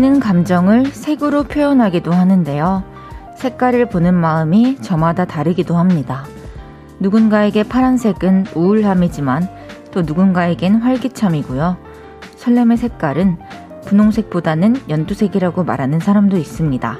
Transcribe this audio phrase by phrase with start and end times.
[0.00, 2.84] 우리는 감정을 색으로 표현하기도 하는데요.
[3.36, 6.24] 색깔을 보는 마음이 저마다 다르기도 합니다.
[7.00, 9.46] 누군가에게 파란색은 우울함이지만
[9.90, 11.76] 또 누군가에겐 활기참이고요.
[12.36, 13.36] 설렘의 색깔은
[13.84, 16.98] 분홍색보다는 연두색이라고 말하는 사람도 있습니다.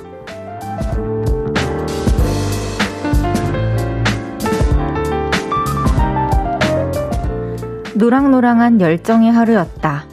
[7.95, 10.05] 노랑노랑한 열정의 하루였다.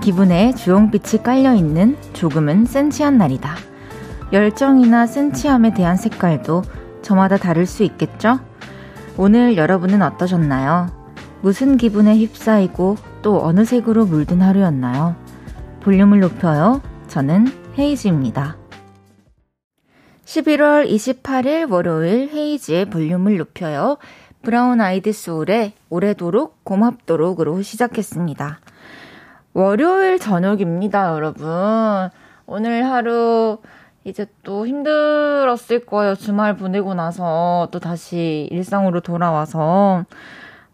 [0.00, 3.56] 기분에 주홍빛이 깔려있는 조금은 센치한 날이다.
[4.30, 6.60] 열정이나 센치함에 대한 색깔도
[7.00, 8.40] 저마다 다를 수 있겠죠?
[9.16, 10.88] 오늘 여러분은 어떠셨나요?
[11.40, 15.16] 무슨 기분에 휩싸이고 또 어느 색으로 물든 하루였나요?
[15.80, 16.82] 볼륨을 높여요.
[17.08, 17.46] 저는
[17.78, 18.58] 헤이즈입니다.
[20.26, 23.96] 11월 28일 월요일 헤이즈의 볼륨을 높여요.
[24.42, 28.60] 브라운 아이드 소울의 오래도록 고맙도록으로 시작했습니다.
[29.52, 31.48] 월요일 저녁입니다, 여러분.
[32.46, 33.58] 오늘 하루
[34.04, 36.14] 이제 또 힘들었을 거예요.
[36.14, 40.04] 주말 보내고 나서 또 다시 일상으로 돌아와서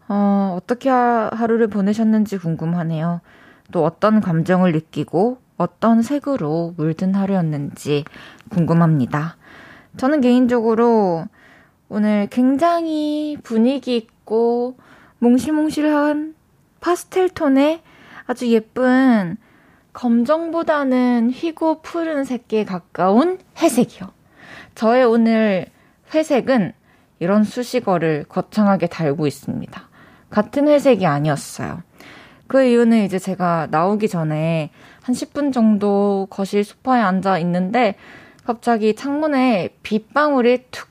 [0.07, 3.21] 어, 어떻게 하루를 보내셨는지 궁금하네요.
[3.71, 8.05] 또 어떤 감정을 느끼고 어떤 색으로 물든 하루였는지
[8.49, 9.37] 궁금합니다.
[9.97, 11.25] 저는 개인적으로
[11.89, 14.77] 오늘 굉장히 분위기 있고
[15.17, 16.35] 몽실몽실한
[16.79, 17.81] 파스텔 톤의
[18.27, 19.37] 아주 예쁜
[19.93, 24.11] 검정보다는 희고 푸른 색에 가까운 회색이요.
[24.75, 25.65] 저의 오늘
[26.13, 26.73] 회색은
[27.19, 29.89] 이런 수식어를 거창하게 달고 있습니다.
[30.29, 31.81] 같은 회색이 아니었어요.
[32.47, 34.69] 그 이유는 이제 제가 나오기 전에
[35.01, 37.95] 한 10분 정도 거실 소파에 앉아 있는데
[38.45, 40.87] 갑자기 창문에 빗방울이 툭,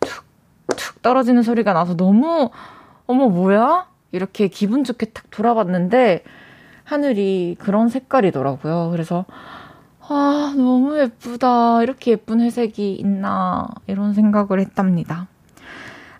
[0.00, 0.24] 툭,
[0.76, 2.50] 툭 떨어지는 소리가 나서 너무,
[3.06, 3.88] 어머, 뭐야?
[4.12, 6.22] 이렇게 기분 좋게 탁 돌아봤는데
[6.84, 8.90] 하늘이 그런 색깔이더라고요.
[8.90, 9.24] 그래서,
[10.00, 11.82] 아, 너무 예쁘다.
[11.82, 13.66] 이렇게 예쁜 회색이 있나.
[13.86, 15.28] 이런 생각을 했답니다.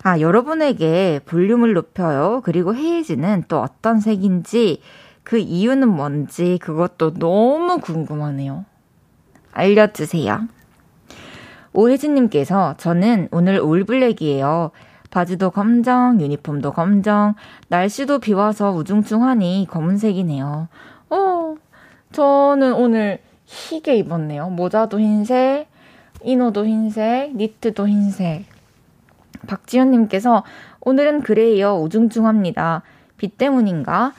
[0.03, 2.41] 아, 여러분에게 볼륨을 높여요.
[2.43, 4.81] 그리고 헤이즈는 또 어떤 색인지,
[5.23, 8.65] 그 이유는 뭔지, 그것도 너무 궁금하네요.
[9.51, 10.47] 알려주세요.
[11.73, 14.71] 오혜진님께서 저는 오늘 올블랙이에요.
[15.15, 17.35] 바지도 검정, 유니폼도 검정,
[17.69, 20.67] 날씨도 비 와서 우중충하니 검은색이네요.
[21.09, 21.55] 어,
[22.11, 24.49] 저는 오늘 희게 입었네요.
[24.49, 25.67] 모자도 흰색,
[26.21, 28.43] 이너도 흰색, 니트도 흰색.
[29.47, 30.43] 박지현님께서
[30.81, 31.77] 오늘은 그레이요.
[31.77, 32.81] 우중충합니다.
[33.15, 34.11] 비 때문인가?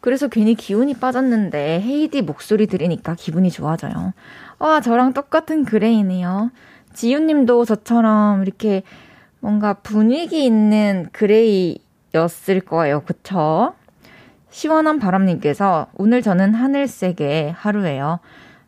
[0.00, 4.12] 그래서 괜히 기운이 빠졌는데 헤이디 목소리 들으니까 기분이 좋아져요.
[4.60, 6.52] 와, 저랑 똑같은 그레이네요.
[6.92, 8.84] 지윤님도 저처럼 이렇게
[9.44, 13.02] 뭔가 분위기 있는 그레이였을 거예요.
[13.02, 13.74] 그쵸?
[14.48, 18.20] 시원한 바람님께서 오늘 저는 하늘색의 하루예요.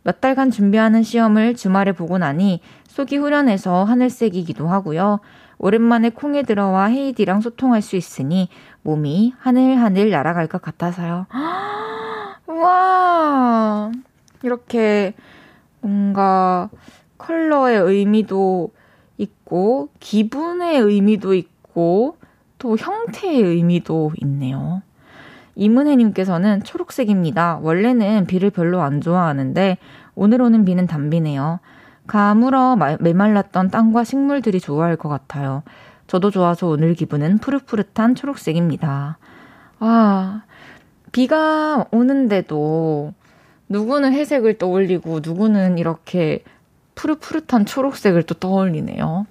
[0.02, 5.20] 몇 달간 준비하는 시험을 주말에 보고 나니 속이 후련해서 하늘색이기도 하고요.
[5.56, 8.50] 오랜만에 콩에 들어와 헤이디랑 소통할 수 있으니
[8.82, 11.24] 몸이 하늘하늘 날아갈 것 같아서요.
[12.48, 13.90] 와
[14.42, 15.14] 이렇게
[15.80, 16.68] 뭔가
[17.16, 18.72] 컬러의 의미도
[19.46, 22.18] 있고, 기분의 의미도 있고,
[22.58, 24.82] 또 형태의 의미도 있네요.
[25.54, 27.60] 이문혜님께서는 초록색입니다.
[27.62, 29.78] 원래는 비를 별로 안 좋아하는데,
[30.14, 31.60] 오늘 오는 비는 단비네요.
[32.06, 35.62] 가물어 메말랐던 땅과 식물들이 좋아할 것 같아요.
[36.06, 39.18] 저도 좋아서 오늘 기분은 푸릇푸릇한 초록색입니다.
[39.80, 40.42] 아,
[41.10, 43.12] 비가 오는데도
[43.68, 46.44] 누구는 회색을 떠올리고 누구는 이렇게
[46.94, 49.26] 푸릇푸릇한 초록색을 또 떠올리네요.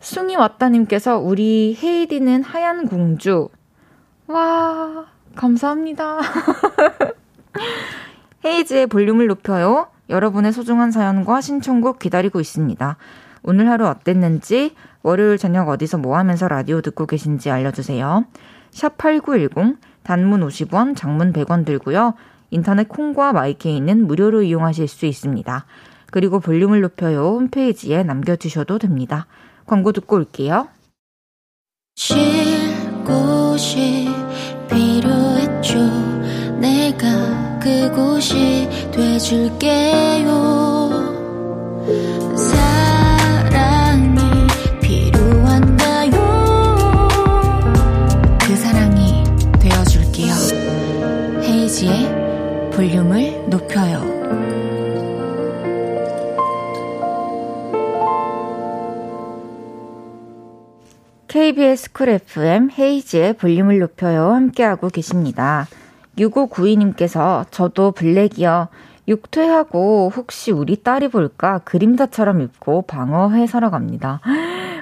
[0.00, 3.50] 숭이 왔다님께서 우리 헤이디는 하얀 공주.
[4.26, 6.20] 와, 감사합니다.
[8.44, 9.88] 헤이즈의 볼륨을 높여요.
[10.08, 12.96] 여러분의 소중한 사연과 신청곡 기다리고 있습니다.
[13.42, 18.24] 오늘 하루 어땠는지, 월요일 저녁 어디서 뭐 하면서 라디오 듣고 계신지 알려주세요.
[18.70, 22.14] 샵 8910, 단문 50원, 장문 100원 들고요.
[22.50, 25.66] 인터넷 콩과 마이케이는 무료로 이용하실 수 있습니다.
[26.10, 29.26] 그리고 볼륨을 높여요 홈페이지에 남겨주셔도 됩니다.
[29.70, 30.66] 광고 듣고 올게요.
[31.94, 32.16] 쉴
[33.04, 34.08] 곳이
[34.68, 35.78] 필요했죠.
[36.58, 40.40] 내가 그곳이 돼줄게요.
[52.70, 53.39] 그 볼륨을
[61.30, 65.68] KBS 쿨 FM 헤이즈의 볼륨을 높여요 함께하고 계십니다.
[66.18, 68.66] 6592님께서 저도 블랙이요.
[69.06, 74.20] 육퇴하고 혹시 우리 딸이 볼까 그림자처럼 입고 방어회 사러 갑니다.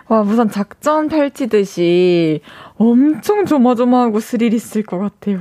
[0.09, 2.41] 와, 무슨 작전 펼치듯이
[2.79, 5.41] 엄청 조마조마하고 스릴 있을 것 같아요.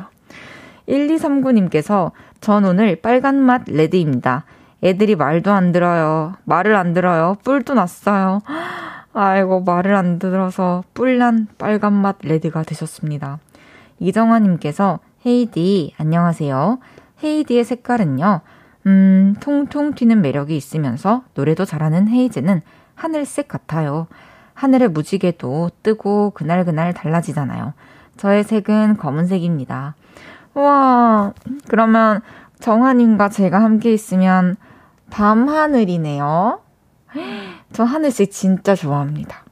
[0.89, 2.11] 1239님께서
[2.41, 4.43] 전 오늘 빨간 맛 레드입니다.
[4.83, 6.33] 애들이 말도 안 들어요.
[6.43, 7.37] 말을 안 들어요.
[7.45, 8.41] 뿔도 났어요.
[9.13, 13.39] 아이고, 말을 안 들어서 뿔난 빨간 맛 레드가 되셨습니다.
[13.99, 16.79] 이정화님께서 헤이디, 안녕하세요.
[17.23, 18.41] 헤이디의 색깔은요,
[18.85, 22.61] 음, 통통 튀는 매력이 있으면서 노래도 잘하는 헤이즈는
[22.95, 24.07] 하늘색 같아요.
[24.53, 27.73] 하늘의 무지개도 뜨고 그날그날 달라지잖아요.
[28.17, 29.95] 저의 색은 검은색입니다.
[30.55, 31.33] 우와,
[31.67, 32.21] 그러면
[32.59, 34.55] 정하님과 제가 함께 있으면
[35.09, 36.61] 밤하늘이네요.
[37.73, 39.43] 저 하늘색 진짜 좋아합니다.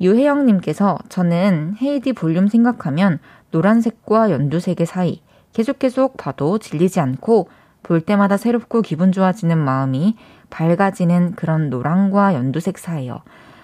[0.00, 3.18] 유혜영님께서 저는 헤이디 볼륨 생각하면
[3.50, 5.22] 노란색과 연두색의 사이
[5.52, 7.48] 계속 계속 봐도 질리지 않고
[7.82, 10.16] 볼 때마다 새롭고 기분 좋아지는 마음이
[10.50, 13.22] 밝아지는 그런 노랑과 연두색 사이요.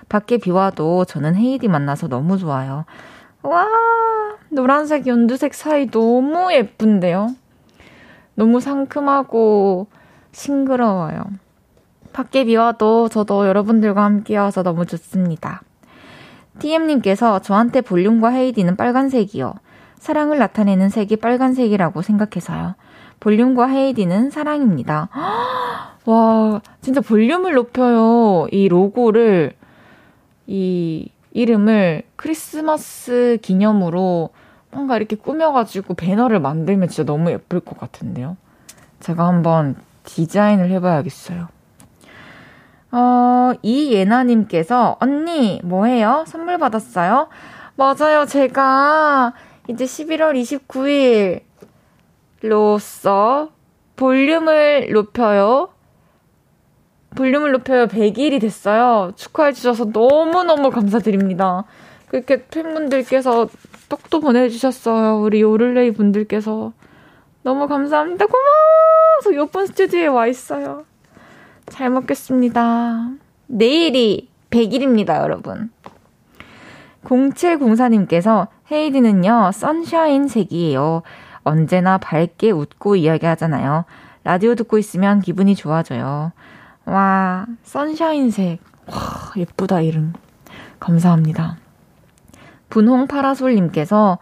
[0.08, 2.84] 밖에 비 와도 저는 헤이디 만나서 너무 좋아요.
[3.42, 3.66] 와,
[4.50, 7.34] 노란색, 연두색 사이 너무 예쁜데요?
[8.34, 9.86] 너무 상큼하고
[10.32, 11.24] 싱그러워요.
[12.14, 15.62] 밖에 비 와도 저도 여러분들과 함께 와서 너무 좋습니다.
[16.60, 19.52] TM님께서 저한테 볼륨과 헤이디는 빨간색이요.
[19.98, 22.76] 사랑을 나타내는 색이 빨간색이라고 생각해서요.
[23.18, 25.08] 볼륨과 헤이디는 사랑입니다.
[26.06, 28.46] 와, 진짜 볼륨을 높여요.
[28.52, 29.54] 이 로고를,
[30.46, 34.30] 이 이름을 크리스마스 기념으로
[34.70, 38.36] 뭔가 이렇게 꾸며가지고 배너를 만들면 진짜 너무 예쁠 것 같은데요.
[39.00, 39.74] 제가 한번
[40.04, 41.53] 디자인을 해봐야겠어요.
[42.96, 46.24] 어, 이예나님께서, 언니, 뭐 해요?
[46.28, 47.28] 선물 받았어요?
[47.74, 48.24] 맞아요.
[48.24, 49.34] 제가
[49.66, 51.42] 이제 11월
[52.40, 53.50] 29일로써
[53.96, 55.70] 볼륨을 높여요.
[57.16, 59.10] 볼륨을 높여요 100일이 됐어요.
[59.16, 61.64] 축하해주셔서 너무너무 감사드립니다.
[62.06, 63.48] 그렇게 팬분들께서
[63.88, 65.20] 떡도 보내주셨어요.
[65.20, 66.72] 우리 요를레이 분들께서.
[67.42, 68.26] 너무 감사합니다.
[68.26, 70.84] 고마워 서 요쁜 스튜디오에 와 있어요.
[71.66, 73.10] 잘 먹겠습니다.
[73.46, 75.70] 내일이 100일입니다, 여러분.
[77.04, 81.02] 0704님께서 헤이디는요, 선샤인 색이에요.
[81.42, 83.84] 언제나 밝게 웃고 이야기하잖아요.
[84.24, 86.32] 라디오 듣고 있으면 기분이 좋아져요.
[86.86, 88.60] 와, 선샤인색.
[88.86, 88.96] 와,
[89.36, 90.14] 예쁘다, 이름.
[90.80, 91.58] 감사합니다.
[92.70, 94.18] 분홍 파라솔님께서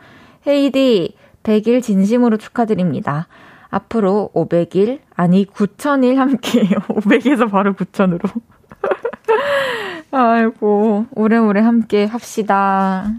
[0.46, 3.28] 헤이디 100일 진심으로 축하드립니다.
[3.72, 6.78] 앞으로 500일, 아니 9000일 함께해요.
[6.88, 8.30] 500에서 바로 9000으로.
[10.12, 13.10] 아이고, 오래오래 함께 합시다.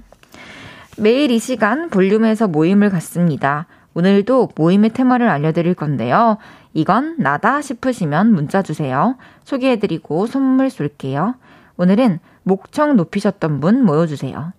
[0.97, 3.65] 매일 이 시간 볼륨에서 모임을 갖습니다.
[3.95, 6.37] 오늘도 모임의 테마를 알려드릴 건데요.
[6.73, 9.17] 이건 나다 싶으시면 문자 주세요.
[9.43, 11.33] 소개해드리고 선물 쏠게요.
[11.77, 14.53] 오늘은 목청 높이셨던 분 모여주세요.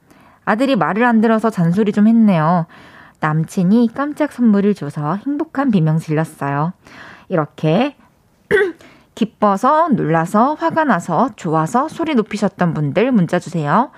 [0.45, 2.67] 아들이 말을 안 들어서 잔소리 좀 했네요.
[3.25, 6.75] 남친이 깜짝 선물을 줘서 행복한 비명 질렀어요.
[7.31, 7.97] 이렇게
[9.15, 13.91] 기뻐서, 놀라서, 화가 나서, 좋아서 소리 높이셨던 분들 문자 주세요.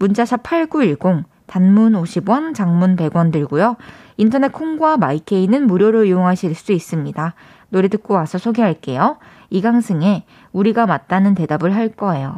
[0.00, 3.76] 문자샵 8910, 단문 50원, 장문 100원 들고요.
[4.18, 7.34] 인터넷 콩과 마이케이는 무료로 이용하실 수 있습니다.
[7.70, 9.16] 노래 듣고 와서 소개할게요.
[9.48, 12.36] 이강승의 우리가 맞다는 대답을 할 거예요.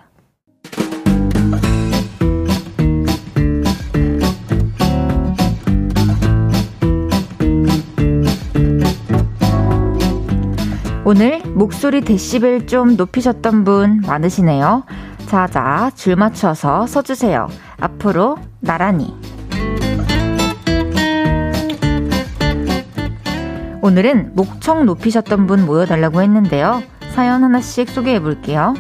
[11.09, 14.83] 오늘 목소리 데시벨 좀 높이셨던 분 많으시네요.
[15.27, 17.47] 자자, 줄 맞춰서 서주세요.
[17.79, 19.15] 앞으로 나란히.
[23.83, 26.83] 오늘은 목청 높이셨던 분 모여달라고 했는데요.
[27.15, 28.75] 사연 하나씩 소개해 볼게요.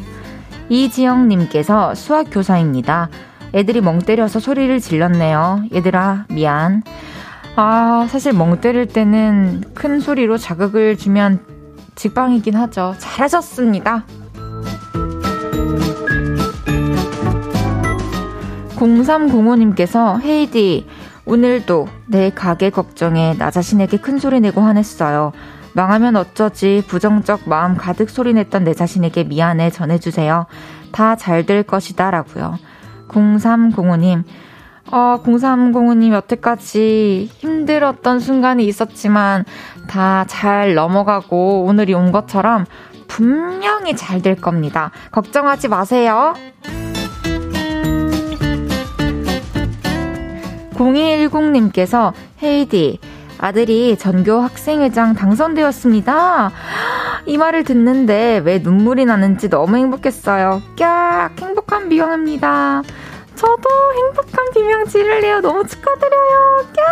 [0.69, 3.09] 이지영님께서 수학교사입니다.
[3.55, 5.67] 애들이 멍 때려서 소리를 질렀네요.
[5.73, 6.83] 얘들아, 미안.
[7.55, 11.55] 아, 사실 멍 때릴 때는 큰 소리로 자극을 주면
[11.97, 12.95] 직방이긴 하죠.
[12.99, 14.05] 잘하셨습니다.
[18.77, 20.87] 0305님께서 헤이디,
[21.25, 25.33] 오늘도 내 가게 걱정에 나 자신에게 큰 소리 내고 화냈어요.
[25.73, 30.47] 망하면 어쩌지 부정적 마음 가득 소리냈던 내 자신에게 미안해 전해주세요.
[30.93, 32.59] 다 잘 될 것이다 라고요.
[33.09, 34.25] 0305님,
[34.91, 39.45] 어, 0305님 여태까지 힘들었던 순간이 있었지만
[39.89, 42.67] 다 잘 넘어가고 오늘이 온 것처럼
[43.09, 44.91] 분명히 잘 될 겁니다.
[45.13, 46.35] 걱정하지 마세요.
[50.75, 52.13] 0210님께서
[52.43, 52.99] 헤이디,
[53.39, 56.51] 아들이 전교 학생회장 당선되었습니다.
[57.27, 60.63] 이 말을 듣는데 왜 눈물이 나는지 너무 행복했어요.
[60.79, 61.31] 깍!
[61.41, 62.83] 행복한 비영입니다.
[63.37, 65.41] 저도 행복한 비명 지를래요.
[65.41, 66.67] 너무 축하드려요.
[66.75, 66.87] 깍!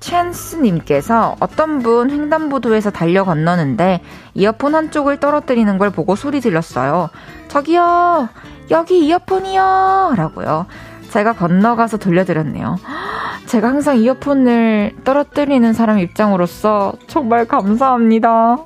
[0.00, 4.02] 챈스님께서 어떤 분 횡단보도에서 달려 건너는데
[4.34, 7.10] 이어폰 한쪽을 떨어뜨리는 걸 보고 소리 질렀어요.
[7.48, 8.28] 저기요,
[8.70, 10.14] 여기 이어폰이요!
[10.16, 10.66] 라고요.
[11.10, 12.76] 제가 건너가서 돌려드렸네요.
[13.46, 18.58] 제가 항상 이어폰을 떨어뜨리는 사람 입장으로서 정말 감사합니다.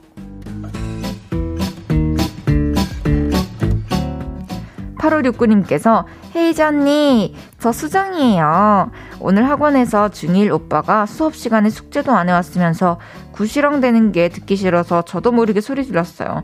[5.04, 12.98] (8569님께서) 헤이즈 언니 저 수정이에요 오늘 학원에서 중1 오빠가 수업 시간에 숙제도 안 해왔으면서
[13.32, 16.42] 구시렁 대는 게 듣기 싫어서 저도 모르게 소리 질렀어요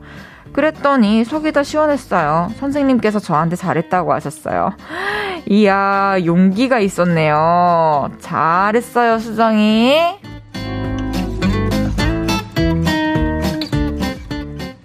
[0.53, 2.51] 그랬더니 속이 더 시원했어요.
[2.59, 4.73] 선생님께서 저한테 잘했다고 하셨어요.
[5.49, 8.11] 이야, 용기가 있었네요.
[8.19, 10.19] 잘했어요, 수정이.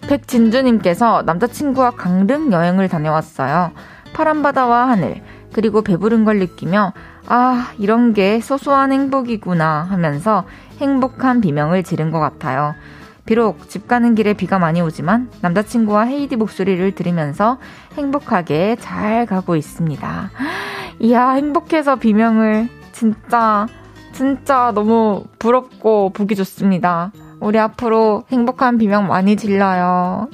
[0.08, 3.72] 백진주님께서 남자친구와 강릉 여행을 다녀왔어요.
[4.14, 5.22] 파란 바다와 하늘,
[5.52, 6.94] 그리고 배부른 걸 느끼며,
[7.28, 10.46] 아, 이런 게 소소한 행복이구나 하면서
[10.80, 12.76] 행복한 비명을 지른 것 같아요.
[13.26, 17.58] 비록 집 가는 길에 비가 많이 오지만 남자친구와 헤이디 목소리를 들으면서
[17.98, 20.30] 행복하게 잘 가고 있습니다.
[21.00, 23.68] 이야, 행복해서 비명을 진짜,
[24.12, 27.12] 진짜 너무 부럽고 보기 좋습니다.
[27.46, 30.30] 우리 앞으로 행복한 비명 많이 질러요.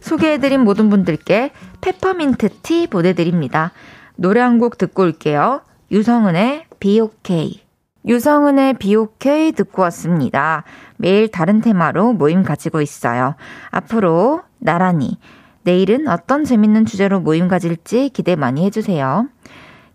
[0.00, 3.70] 소개해드린 모든 분들께 페퍼민트 티 보내드립니다.
[4.16, 5.60] 노래 한 곡 듣고 올게요.
[5.92, 7.60] 유성은의 비오케이.
[8.04, 10.64] 유성은의 비오케이 듣고 왔습니다.
[10.96, 13.36] 매일 다른 테마로 모임 가지고 있어요.
[13.70, 15.18] 앞으로 나란히
[15.62, 19.28] 내일은 어떤 재밌는 주제로 모임 가질지 기대 많이 해주세요.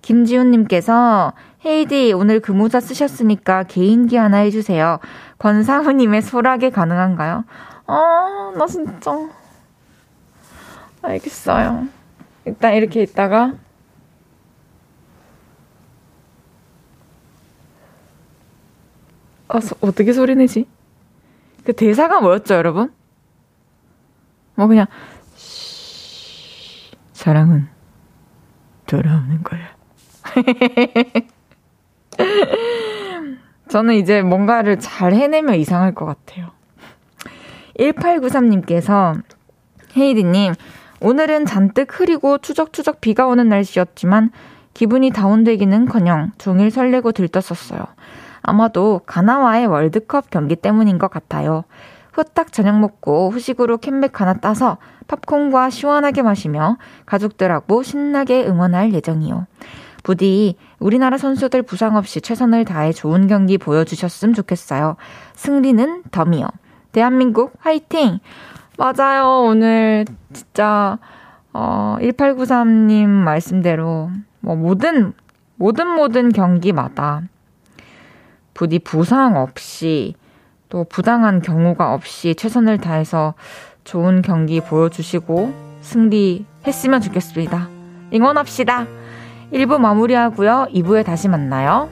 [0.02, 1.34] 김지훈님께서
[1.66, 5.00] 헤이디 오늘 금모자 쓰셨으니까 개인기 하나 해주세요.
[5.40, 7.44] 권상우님의 소라게 가능한가요?
[7.88, 9.12] 아, 나 진짜.
[11.02, 11.88] 알겠어요.
[12.46, 13.54] 일단 이렇게 있다가
[19.48, 20.68] 아, 소, 어떻게 소리 내지?
[21.66, 22.94] 그 대사가 뭐였죠, 여러분?
[24.56, 24.86] 뭐 그냥
[25.36, 27.68] 쉬, 사랑은
[28.86, 29.76] 돌아오는 거야.
[33.70, 36.52] 저는 이제 뭔가를 잘 해내면 이상할 것 같아요.
[37.80, 39.22] 1893님께서
[39.96, 40.54] 헤이디님
[41.02, 44.32] 오늘은 잔뜩 흐리고 추적추적 비가 오는 날씨였지만
[44.74, 47.86] 기분이 다운되기는 커녕 종일 설레고 들떴었어요.
[48.42, 51.64] 아마도 가나와의 월드컵 경기 때문인 것 같아요.
[52.14, 59.48] 후딱 저녁 먹고 후식으로 캔맥 하나 따서 팝콘과 시원하게 마시며 가족들하고 신나게 응원할 예정이요.
[60.04, 64.96] 부디 우리나라 선수들 부상 없이 최선을 다해 좋은 경기 보여주셨으면 좋겠어요.
[65.36, 66.48] 승리는 덤이요.
[66.92, 68.20] 대한민국 화이팅!
[68.78, 69.44] 맞아요.
[69.46, 70.98] 오늘 진짜
[71.52, 75.14] 어 1893님 말씀대로 뭐 모든
[75.56, 77.24] 모든 모든 경기마다
[78.54, 80.16] 부디 부상 없이
[80.70, 83.34] 또 부당한 경우가 없이 최선을 다해서
[83.84, 87.68] 좋은 경기 보여주시고 승리했으면 좋겠습니다.
[88.14, 88.99] 응원합시다.
[89.52, 90.68] 1부 마무리하고요.
[90.74, 91.90] 2부에 다시 만나요.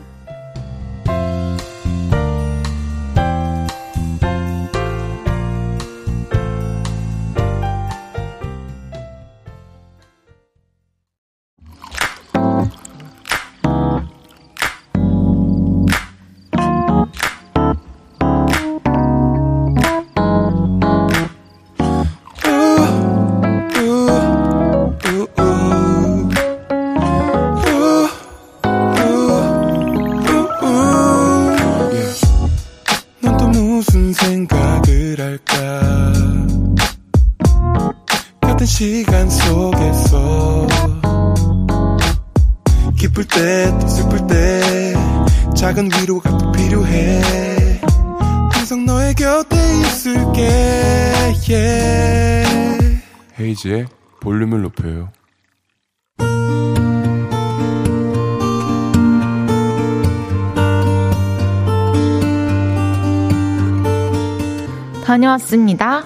[65.17, 66.03] 다녀왔습니다.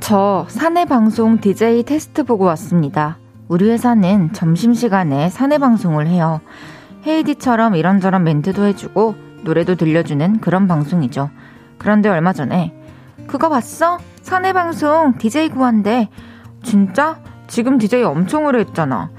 [0.00, 3.16] 저 사내 방송 DJ 테스트 보고 왔습니다.
[3.48, 6.40] 우리 회사는 점심시간에 사내 방송을 해요.
[7.06, 9.14] 헤이디처럼 이런저런 멘트도 해주고
[9.44, 11.30] 노래도 들려주는 그런 방송이죠.
[11.78, 12.74] 그런데 얼마 전에
[13.26, 13.98] 그거 봤어?
[14.20, 16.10] 사내 방송 DJ 구한대.
[16.62, 17.18] 진짜?
[17.46, 19.10] 지금 DJ 엄청 오래 했잖아.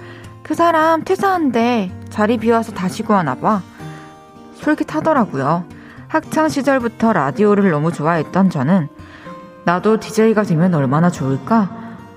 [0.47, 1.91] 그 사람 퇴사한대.
[2.09, 3.61] 자리 비워서 다시 구하나 봐.
[4.53, 5.65] 솔깃하더라고요.
[6.07, 8.87] 학창 시절부터 라디오를 너무 좋아했던 저는
[9.65, 11.69] 나도 DJ가 되면 얼마나 좋을까?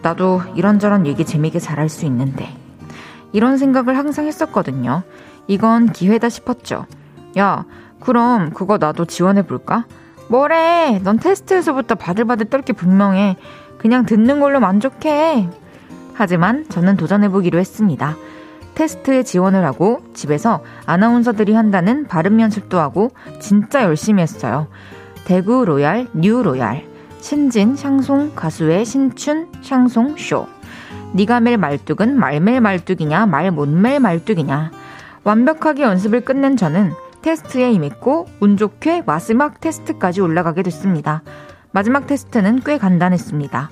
[0.02, 2.56] 나도 이런저런 얘기 재미있게 잘할 수 있는데.
[3.32, 5.02] 이런 생각을 항상 했었거든요.
[5.48, 6.86] 이건 기회다 싶었죠.
[7.36, 7.64] 야,
[7.98, 9.86] 그럼 그거 나도 지원해 볼까?
[10.28, 11.00] 뭐래?
[11.02, 13.36] 넌 테스트에서부터 바들바들 떨게 분명해.
[13.78, 15.48] 그냥 듣는 걸로 만족해.
[16.20, 18.14] 하지만 저는 도전해보기로 했습니다.
[18.74, 24.66] 테스트에 지원을 하고 집에서 아나운서들이 한다는 발음 연습도 하고 진짜 열심히 했어요.
[25.24, 26.84] 대우 로얄, 뉴 로얄,
[27.20, 30.46] 신진 샹송 가수의 신춘 샹송 쇼.
[31.14, 34.72] 니가 맬 말뚝은 말 맬 말뚝이냐 말 못 맬 말뚝이냐.
[35.24, 41.22] 완벽하게 연습을 끝낸 저는 테스트에 임했고 운 좋게 마지막 테스트까지 올라가게 됐습니다.
[41.72, 43.70] 마지막 테스트는 꽤 간단했습니다.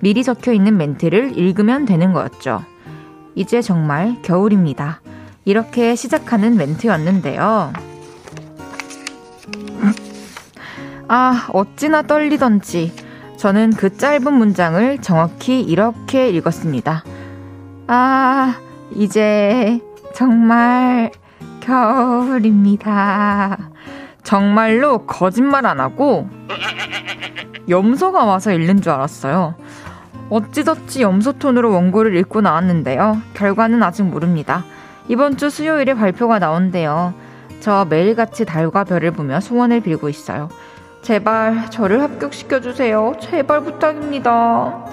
[0.00, 2.64] 미리 적혀 있는 멘트를 읽으면 되는 거였죠.
[3.34, 5.00] 이제 정말 겨울입니다.
[5.44, 7.72] 이렇게 시작하는 멘트였는데요.
[11.08, 12.92] 아, 어찌나 떨리던지.
[13.36, 17.04] 저는 그 짧은 문장을 정확히 이렇게 읽었습니다.
[17.86, 18.54] 아,
[18.94, 19.80] 이제
[20.14, 21.10] 정말
[21.60, 22.90] 겨울입니다.
[24.22, 26.28] 정말로 거짓말 안 하고
[27.68, 29.54] 염소가 와서 읽는 줄 알았어요.
[30.30, 33.20] 어찌저찌 염소톤으로 원고를 읽고 나왔는데요.
[33.34, 34.64] 결과는 아직 모릅니다.
[35.08, 37.12] 이번 주 수요일에 발표가 나온대요.
[37.58, 40.48] 저 매일같이 달과 별을 보며 소원을 빌고 있어요.
[41.02, 43.14] 제발 저를 합격시켜주세요.
[43.20, 44.86] 제발 부탁입니다.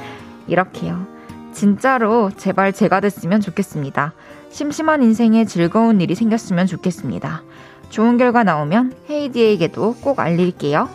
[0.47, 1.05] 이렇게요.
[1.53, 4.13] 진짜로 제발 제가 됐으면 좋겠습니다.
[4.49, 7.43] 심심한 인생에 즐거운 일이 생겼으면 좋겠습니다.
[7.89, 10.89] 좋은 결과 나오면 헤이디에게도 꼭 알릴게요.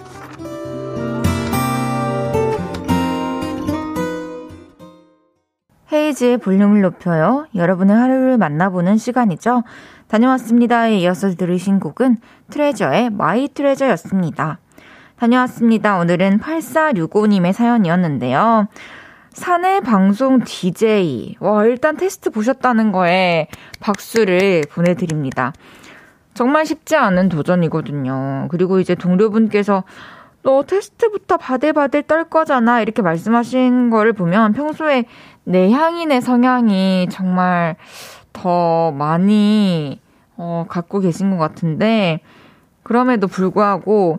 [5.93, 7.47] 헤이즈의 볼륨을 높여요.
[7.55, 9.63] 여러분의 하루를 만나보는 시간이죠.
[10.09, 12.17] 다녀왔습니다에 이어서 들으신 곡은
[12.51, 14.59] 트레저의 My Treasure였습니다.
[15.17, 15.99] 다녀왔습니다.
[15.99, 18.69] 오늘은 8465님의 사연이었는데요.
[19.31, 21.37] 사내 방송 DJ.
[21.41, 23.49] 와, 일단 테스트 보셨다는 거에
[23.81, 25.53] 박수를 보내드립니다.
[26.35, 28.49] 정말 쉽지 않은 도전이거든요.
[28.51, 29.85] 그리고 이제 동료분께서
[30.43, 32.81] 너 테스트부터 바들바들 떨 거잖아.
[32.81, 35.05] 이렇게 말씀하신 거를 보면 평소에
[35.45, 37.77] 내향인의 성향이 정말
[38.33, 40.01] 더 많이
[40.37, 42.21] 어, 갖고 계신 것 같은데
[42.83, 44.19] 그럼에도 불구하고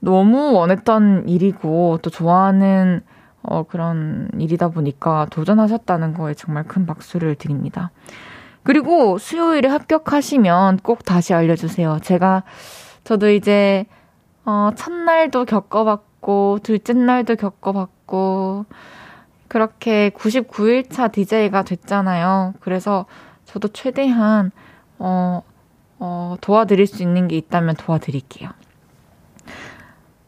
[0.00, 3.02] 너무 원했던 일이고 또 좋아하는
[3.42, 7.90] 어, 그런 일이다 보니까 도전하셨다는 거에 정말 큰 박수를 드립니다.
[8.62, 11.98] 그리고 수요일에 합격하시면 꼭 다시 알려주세요.
[12.02, 12.44] 제가,
[13.04, 13.84] 저도 이제,
[14.46, 18.64] 어, 첫날도 겪어봤고, 둘째 날도 겪어봤고,
[19.48, 22.54] 그렇게 99일차 DJ가 됐잖아요.
[22.60, 23.06] 그래서
[23.44, 24.50] 저도 최대한,
[24.98, 25.42] 어,
[25.98, 28.50] 어, 도와드릴 수 있는 게 있다면 도와드릴게요.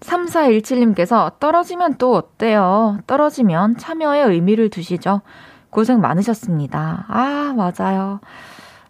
[0.00, 2.98] 3417님께서 떨어지면 또 어때요?
[3.06, 5.22] 떨어지면 참여의 의미를 두시죠.
[5.70, 7.06] 고생 많으셨습니다.
[7.08, 8.20] 아, 맞아요.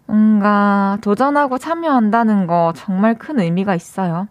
[0.07, 4.29] 뭔가 도전하고 참여한다는 거 정말 큰 의미가 있어요.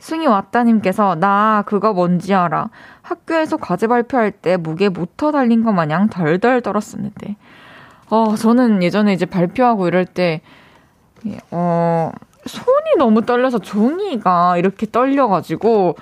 [0.00, 2.70] 승희 왔다님께서 나 그거 뭔지 알아.
[3.02, 7.36] 학교에서 과제 발표할 때 무게 모터 달린 것 마냥 덜덜 떨었었는데.
[8.08, 10.40] 어, 저는 예전에 이제 발표하고 이럴 때,
[11.50, 12.10] 어,
[12.46, 15.94] 손이 너무 떨려서 종이가 이렇게 떨려가지고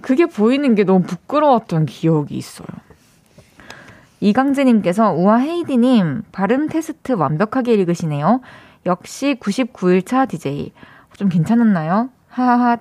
[0.00, 2.68] 그게 보이는 게 너무 부끄러웠던 기억이 있어요.
[4.20, 8.40] 이강재님께서 우와 헤이디님 발음 테스트 완벽하게 읽으시네요.
[8.86, 10.72] 역시 99일차 DJ.
[11.16, 12.10] 좀 괜찮았나요?
[12.28, 12.78] 하하하.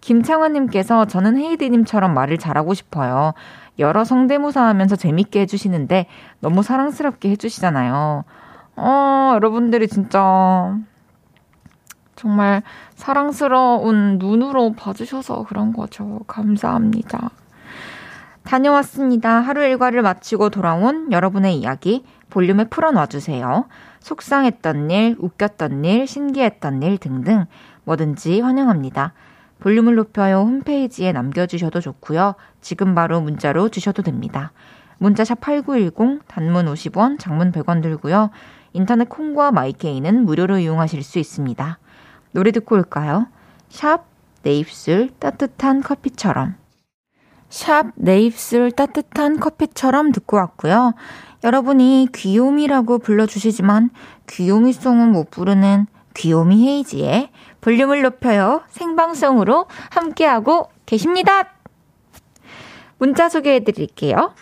[0.00, 3.34] 김창환님께서 저는 헤이디님처럼 말을 잘하고 싶어요.
[3.78, 6.06] 여러 성대모사 하면서 재밌게 해주시는데
[6.40, 8.24] 너무 사랑스럽게 해주시잖아요.
[8.76, 10.78] 어, 여러분들이 진짜
[12.16, 12.62] 정말
[12.94, 16.20] 사랑스러운 눈으로 봐주셔서 그런 거죠.
[16.26, 17.30] 감사합니다.
[18.42, 19.40] 다녀왔습니다.
[19.40, 23.66] 하루 일과를 마치고 돌아온 여러분의 이야기 볼륨에 풀어놔주세요.
[24.00, 27.46] 속상했던 일, 웃겼던 일, 신기했던 일 등등
[27.84, 29.12] 뭐든지 환영합니다.
[29.60, 32.34] 볼륨을 높여요 홈페이지에 남겨주셔도 좋고요.
[32.60, 34.52] 지금 바로 문자로 주셔도 됩니다.
[34.98, 38.30] 문자샵 8910 단문 50원, 장문 100원 들고요.
[38.72, 41.78] 인터넷 콩과 마이케이는 무료로 이용하실 수 있습니다.
[42.32, 43.26] 노래 듣고 올까요?
[43.68, 44.04] 샵,
[44.42, 46.54] 내 입술 따뜻한 커피처럼.
[47.48, 50.94] 샵, 내 입술 따뜻한 커피처럼 듣고 왔고요.
[51.42, 53.90] 여러분이 귀요미라고 불러주시지만
[54.28, 61.44] 귀요미송은 못 부르는 귀요미 헤이지의 볼륨을 높여요 생방송으로 함께하고 계십니다.
[62.98, 64.34] 문자 소개해 드릴게요.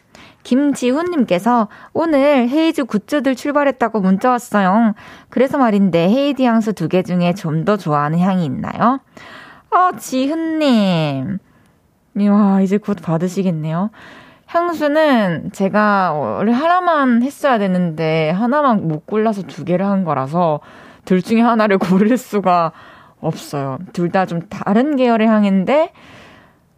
[0.42, 4.94] 김지훈님께서 오늘 헤이즈 굿즈들 출발했다고 문자 왔어요.
[5.28, 9.00] 그래서 말인데 헤이디 향수 두 개 중에 좀 더 좋아하는 향이 있나요?
[9.70, 11.38] 아, 지훈님.
[12.31, 13.90] 와, 이제 곧 받으시겠네요.
[14.46, 20.61] 향수는 제가 원래 하나만 했어야 되는데 하나만 못 골라서 두 개를 한 거라서
[21.08, 22.72] 둘 중에 하나를 고를 수가
[23.20, 23.78] 없어요.
[23.94, 25.90] 둘 다 좀 다른 계열의 향인데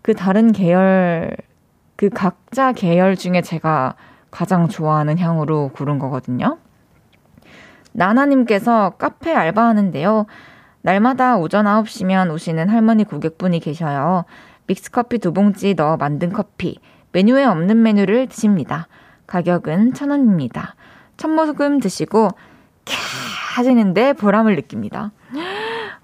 [0.02, 1.36] 그 다른 계열
[1.96, 3.96] 그 각자 계열 중에 제가
[4.30, 6.58] 가장 좋아하는 향으로 고른 거거든요.
[7.90, 10.26] 나나님께서 카페 알바하는데요.
[10.82, 14.26] 날마다 오전 9시면 오시는 할머니 고객분이 계셔요.
[14.68, 16.78] 믹스커피 두 봉지 넣어 만든 커피.
[17.10, 18.86] 메뉴에 없는 메뉴를 드십니다.
[19.26, 20.76] 가격은 천 원입니다.
[21.16, 22.28] 첫 모금 드시고
[22.84, 25.12] 캬 하시는데 보람을 느낍니다.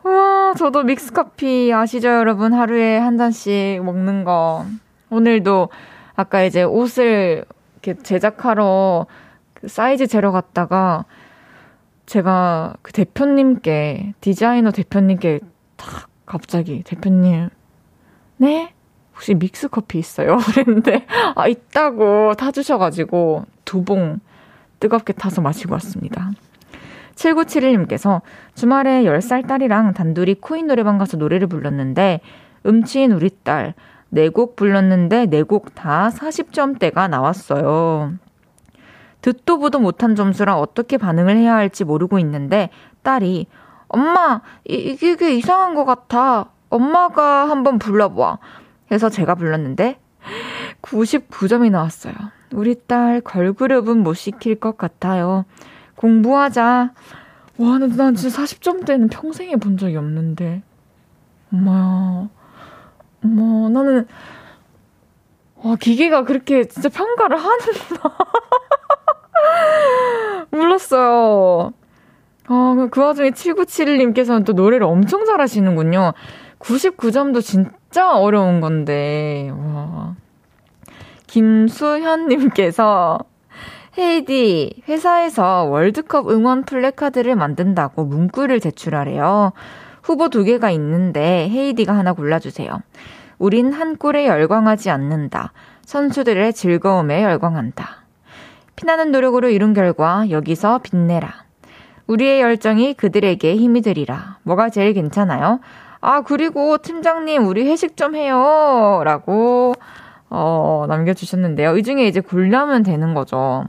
[0.05, 2.53] 우와, 저도 믹스 커피 아시죠, 여러분?
[2.53, 4.65] 하루에 한 잔씩 먹는 거.
[5.11, 5.69] 오늘도
[6.17, 7.45] 아까 이제 옷을
[7.83, 9.07] 이렇게 제작하러
[9.55, 11.05] 그 사이즈 재러 갔다가
[12.07, 15.41] 제가 그 대표님께 디자이너 대표님께
[15.77, 17.49] 탁 갑자기 대표님
[18.39, 18.73] 네
[19.15, 20.37] 혹시 믹스 커피 있어요?
[20.47, 24.21] 그랬는데 아 있다고 타주셔가지고 두 봉
[24.81, 26.31] 뜨겁게 타서 마시고 왔습니다.
[27.17, 28.21] 7971님께서
[28.55, 32.21] 주말에 10살 딸이랑 단둘이 코인 노래방 가서 노래를 불렀는데
[32.67, 33.75] 음치인 우리 딸
[34.11, 38.15] 네곡 불렀는데 네곡다 40점대가 나왔어요.
[39.23, 42.71] 듣도 보도 못한 점수라 어떻게 반응을 해야 할지 모르고 있는데
[43.03, 43.47] 딸이
[43.89, 46.51] 엄마 이, 이게 이상한 것 같아.
[46.69, 48.39] 엄마가 한번 불러봐.
[48.93, 49.99] 해서 제가 불렀는데
[50.83, 52.15] 99점이 나왔어요.
[52.53, 55.45] 우리 딸 걸그룹은 못 시킬 것 같아요.
[55.97, 56.93] 공부하자.
[57.59, 60.63] 와, 난 진짜 40점대는 평생에 본 적이 없는데.
[61.53, 62.29] 엄마야.
[63.23, 64.07] 뭐, 나는,
[65.57, 68.17] 와, 기계가 그렇게 진짜 평가를 하는구나.
[70.51, 71.73] 몰랐어요.
[72.49, 76.13] 아, 그 와중에 7971님께서는 또 노래를 엄청 잘하시는군요.
[76.59, 80.15] 99점도 진짜 어려운 건데, 와.
[81.27, 83.19] 김수현님께서,
[83.99, 89.53] 헤이디, 회사에서 월드컵 응원 플래카드를 만든다고 문구를 제출하래요.
[90.03, 92.79] 후보 두 개가 있는데 헤이디가 하나 골라주세요.
[93.39, 95.53] 우린 한 골에 열광하지 않는다.
[95.87, 98.05] 선수들의 즐거움에 열광한다.
[98.77, 101.33] 피나는 노력으로 이룬 결과 여기서 빛내라.
[102.07, 104.37] 우리의 열정이 그들에게 힘이 되리라.
[104.43, 105.61] 뭐가 제일 괜찮아요?
[106.01, 109.01] 아, 그리고 팀장님, 우리 회식 좀 해요.
[109.05, 109.73] 라고,
[110.29, 111.79] 어, 남겨주셨는데요.
[111.79, 113.65] 이 중에 이제 골라면 되는 거죠.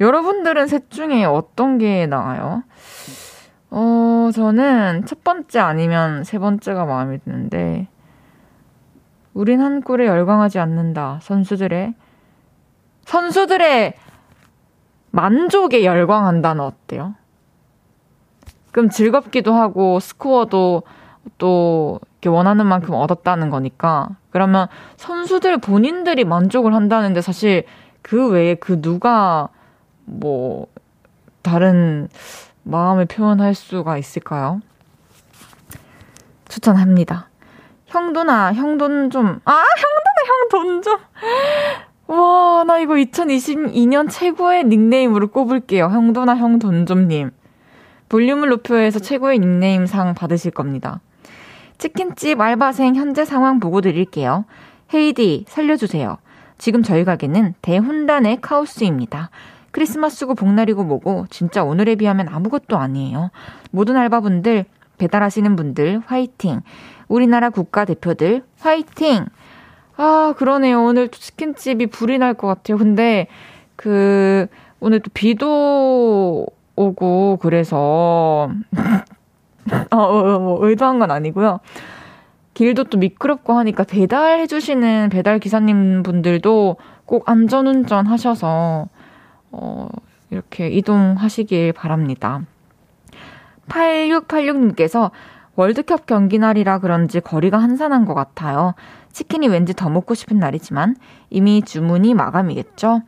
[0.00, 2.62] 여러분들은 셋 중에 어떤 게 나아요?
[3.70, 7.88] 어, 저는 첫 번째 아니면 세 번째가 마음에 드는데,
[9.34, 11.18] 우린 한 꿀에 열광하지 않는다.
[11.22, 11.94] 선수들의
[13.04, 13.94] 선수들의
[15.10, 17.14] 만족에 열광한다는 어때요?
[18.72, 20.82] 그럼 즐겁기도 하고 스코어도
[21.38, 27.64] 또 이렇게 원하는 만큼 얻었다는 거니까 그러면 선수들 본인들이 만족을 한다는데 사실
[28.02, 29.48] 그 외에 그 누가
[30.08, 30.66] 뭐
[31.42, 32.08] 다른
[32.62, 34.60] 마음을 표현할 수가 있을까요?
[36.48, 37.28] 추천합니다.
[37.86, 40.98] 형도나 형돈 좀, 아, 형도나 형돈 좀.
[42.06, 45.86] 와, 나 이거 2022년 최고의 닉네임으로 꼽을게요.
[45.86, 47.30] 형도나 형돈 좀님.
[48.08, 51.00] 볼륨을 높여서 최고의 닉네임 상 받으실 겁니다.
[51.76, 54.46] 치킨집 알바생 현재 상황 보고 드릴게요.
[54.92, 56.16] 헤이디, 살려주세요.
[56.56, 59.30] 지금 저희 가게는 대훈단의 카오스입니다.
[59.70, 63.30] 크리스마스고 복날이고 뭐고 진짜 오늘에 비하면 아무것도 아니에요.
[63.70, 64.64] 모든 알바분들,
[64.98, 66.60] 배달하시는 분들 화이팅.
[67.08, 69.26] 우리나라 국가 대표들 화이팅!
[69.96, 70.82] 아, 그러네요.
[70.84, 72.78] 오늘 치킨집이 불이 날 것 같아요.
[72.78, 73.26] 근데
[73.76, 74.46] 그
[74.80, 78.50] 오늘 또 비도 오고 그래서
[79.90, 81.60] 어, 어, 뭐 의도한 건 아니고요.
[82.54, 88.86] 길도 또 미끄럽고 하니까 배달해 주시는 배달 기사님 분들도 꼭 안전운전 하셔서
[89.52, 89.88] 어
[90.30, 92.42] 이렇게 이동하시길 바랍니다.
[93.68, 95.10] 8686님께서
[95.56, 98.74] 월드컵 경기 날이라 그런지 거리가 한산한 것 같아요.
[99.12, 100.94] 치킨이 왠지 더 먹고 싶은 날이지만
[101.30, 103.02] 이미 주문이 마감이겠죠?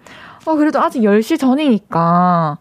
[0.46, 2.59] 어, 그래도 아직 10시 전이니까,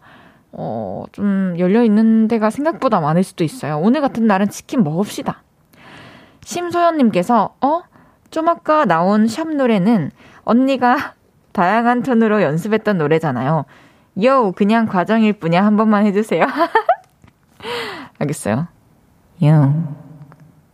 [0.52, 3.78] 어, 좀 열려있는 데가 생각보다 많을 수도 있어요.
[3.78, 5.42] 오늘 같은 날은 치킨 먹읍시다.
[6.44, 7.82] 심소연님께서, 어?
[8.30, 10.12] 좀 아까 나온 샵 노래는
[10.44, 11.14] 언니가
[11.52, 13.64] 다양한 톤으로 연습했던 노래잖아요.
[14.24, 15.64] 요, 그냥 과정일 뿐이야.
[15.64, 16.46] 한 번만 해주세요.
[18.18, 18.68] 알겠어요.
[19.44, 19.74] 야,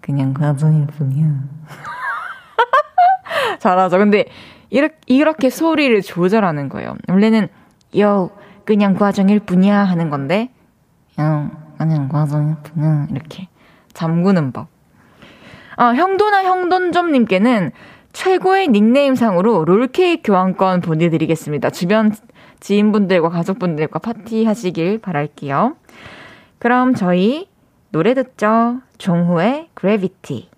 [0.00, 1.26] 그냥 과정일 뿐이야.
[3.58, 3.98] 잘하죠.
[3.98, 4.26] 근데
[4.70, 6.96] 이렇게, 이렇게 소리를 조절하는 거예요.
[7.08, 7.48] 원래는
[7.98, 8.30] 요
[8.64, 10.50] 그냥 과정일 뿐이야 하는 건데
[11.20, 13.48] 요 그냥 과정일 뿐이야 이렇게
[13.92, 14.68] 잠그는 법.
[15.76, 17.70] 아, 형도나 형돈점님께는
[18.16, 21.68] 최고의 닉네임상으로 롤케이크 교환권 보내드리겠습니다.
[21.68, 22.12] 주변
[22.60, 25.76] 지인분들과 가족분들과 파티하시길 바랄게요.
[26.58, 27.46] 그럼 저희
[27.90, 28.80] 노래 듣죠.
[28.96, 30.48] 종후의 그래비티.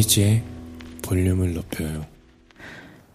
[0.00, 0.42] 헤이지의
[1.02, 2.06] 볼륨을 높여요.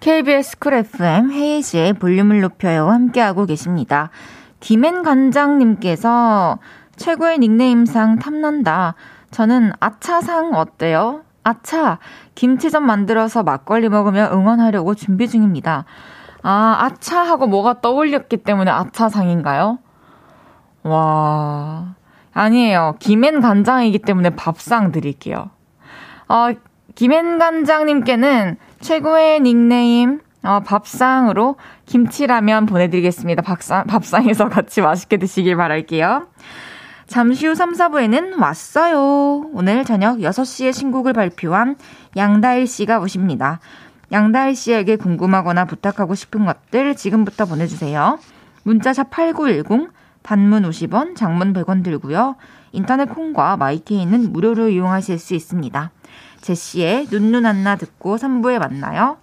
[0.02, 2.89] KBS 쿨 FM 헤이지의 볼륨을 높여요.
[2.91, 4.12] 함께하고 계십니다.
[4.60, 6.60] 김엔 관장님께서
[6.95, 8.93] 최고의 닉네임상 탐난다.
[9.32, 11.21] 저는 아차상 어때요?
[11.43, 11.98] 아차!
[12.36, 15.86] 김치전 만들어서 막걸리 먹으며 응원하려고 준비 중입니다.
[16.43, 19.80] 아, 아차 하고 뭐가 떠올렸기 때문에 아차상인가요?
[20.84, 21.95] 와.
[22.34, 22.95] 아니에요.
[23.00, 25.50] 김엔 간장이기 때문에 밥상 드릴게요.
[26.28, 26.50] 어,
[26.95, 33.41] 김엔 간장님께는 최고의 닉네임, 어, 밥상으로 김치라면 보내드리겠습니다.
[33.41, 36.27] 밥상, 밥상에서 같이 맛있게 드시길 바랄게요.
[37.08, 39.49] 잠시 후 3, 4부에는 왔어요.
[39.53, 41.75] 오늘 저녁 6시에 신곡을 발표한
[42.15, 43.60] 양다일 씨가 오십니다.
[44.13, 48.19] 양다일 씨에게 궁금하거나 부탁하고 싶은 것들 지금부터 보내주세요.
[48.63, 49.89] 문자샵 8910,
[50.23, 52.36] 단문 50원, 장문 100원 들고요.
[52.71, 55.91] 인터넷 콩과 마이케이는 무료로 이용하실 수 있습니다.
[56.45, 59.17] 제시의 눈눈 안나 듣고 3부에 만나요.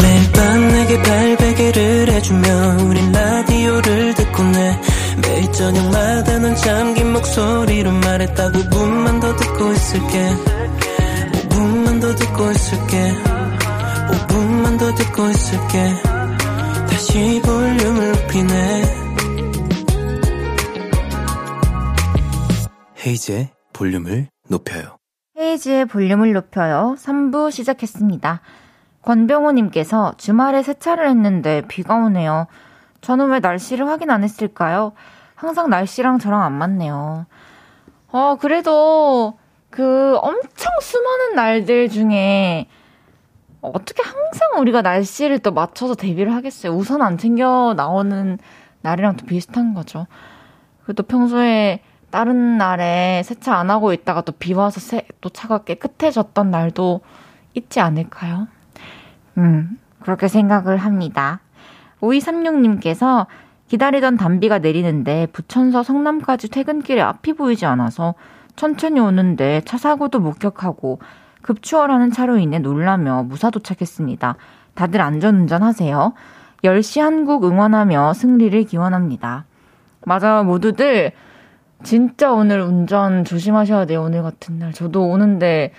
[0.00, 2.48] 매일 밤 내게 발베개를 해주며
[2.86, 4.80] 우린 라디오를 듣고 내
[5.20, 10.36] 매일 저녁마다 넌 잠긴 목소리로 말했다 5분만 더 듣고 있을게.
[11.50, 13.14] 5분만 더 듣고 있을게.
[14.10, 15.94] 5분만 더 듣고 있을게.
[16.88, 18.99] 다시 볼륨을 높이네
[23.06, 24.96] 헤이즈의 볼륨을 높여요.
[25.38, 26.96] 헤이즈의 볼륨을 높여요.
[26.98, 28.40] 3부 시작했습니다.
[29.02, 32.46] 권병호님께서 주말에 세차를 했는데 비가 오네요.
[33.00, 34.92] 저는 왜 날씨를 확인 안 했을까요?
[35.34, 37.24] 항상 날씨랑 저랑 안 맞네요.
[38.12, 39.38] 어, 그래도
[39.70, 42.66] 그 엄청 수많은 날들 중에
[43.62, 46.72] 어떻게 항상 우리가 날씨를 또 맞춰서 데뷔를 하겠어요?
[46.72, 48.38] 우선 안 챙겨 나오는
[48.82, 50.06] 날이랑 또 비슷한 거죠.
[50.84, 51.80] 그래도 평소에
[52.10, 57.00] 다른 날에 세차 안 하고 있다가 또 비 와서 세, 또 차가 깨끗해졌던 날도
[57.54, 58.48] 있지 않을까요?
[59.38, 61.40] 음, 그렇게 생각을 합니다.
[62.00, 63.26] 5236님께서
[63.68, 68.14] 기다리던 단비가 내리는데 부천서 성남까지 퇴근길에 앞이 보이지 않아서
[68.56, 70.98] 천천히 오는데 차 사고도 목격하고
[71.42, 74.36] 급추월하는 차로 인해 놀라며 무사 도착했습니다.
[74.74, 76.14] 다들 안전운전 하세요.
[76.64, 79.44] 10시 한국 응원하며 승리를 기원합니다.
[80.04, 81.12] 맞아, 모두들
[81.82, 84.02] 진짜 오늘 운전 조심하셔야 돼요.
[84.02, 84.72] 오늘 같은 날.
[84.72, 85.72] 저도 오는데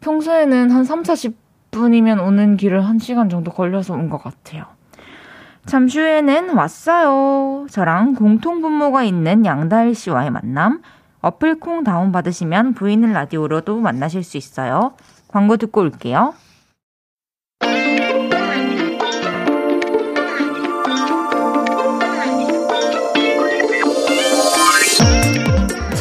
[0.00, 4.64] 평소에는 한 3, 40분이면 오는 길을 1시간 정도 걸려서 온 것 같아요.
[5.66, 7.66] 잠시 후에는 왔어요.
[7.70, 10.82] 저랑 공통분모가 있는 양다일 씨와의 만남.
[11.22, 14.92] 어플콩 다운받으시면 보이는 라디오로도 만나실 수 있어요.
[15.28, 16.34] 광고 듣고 올게요.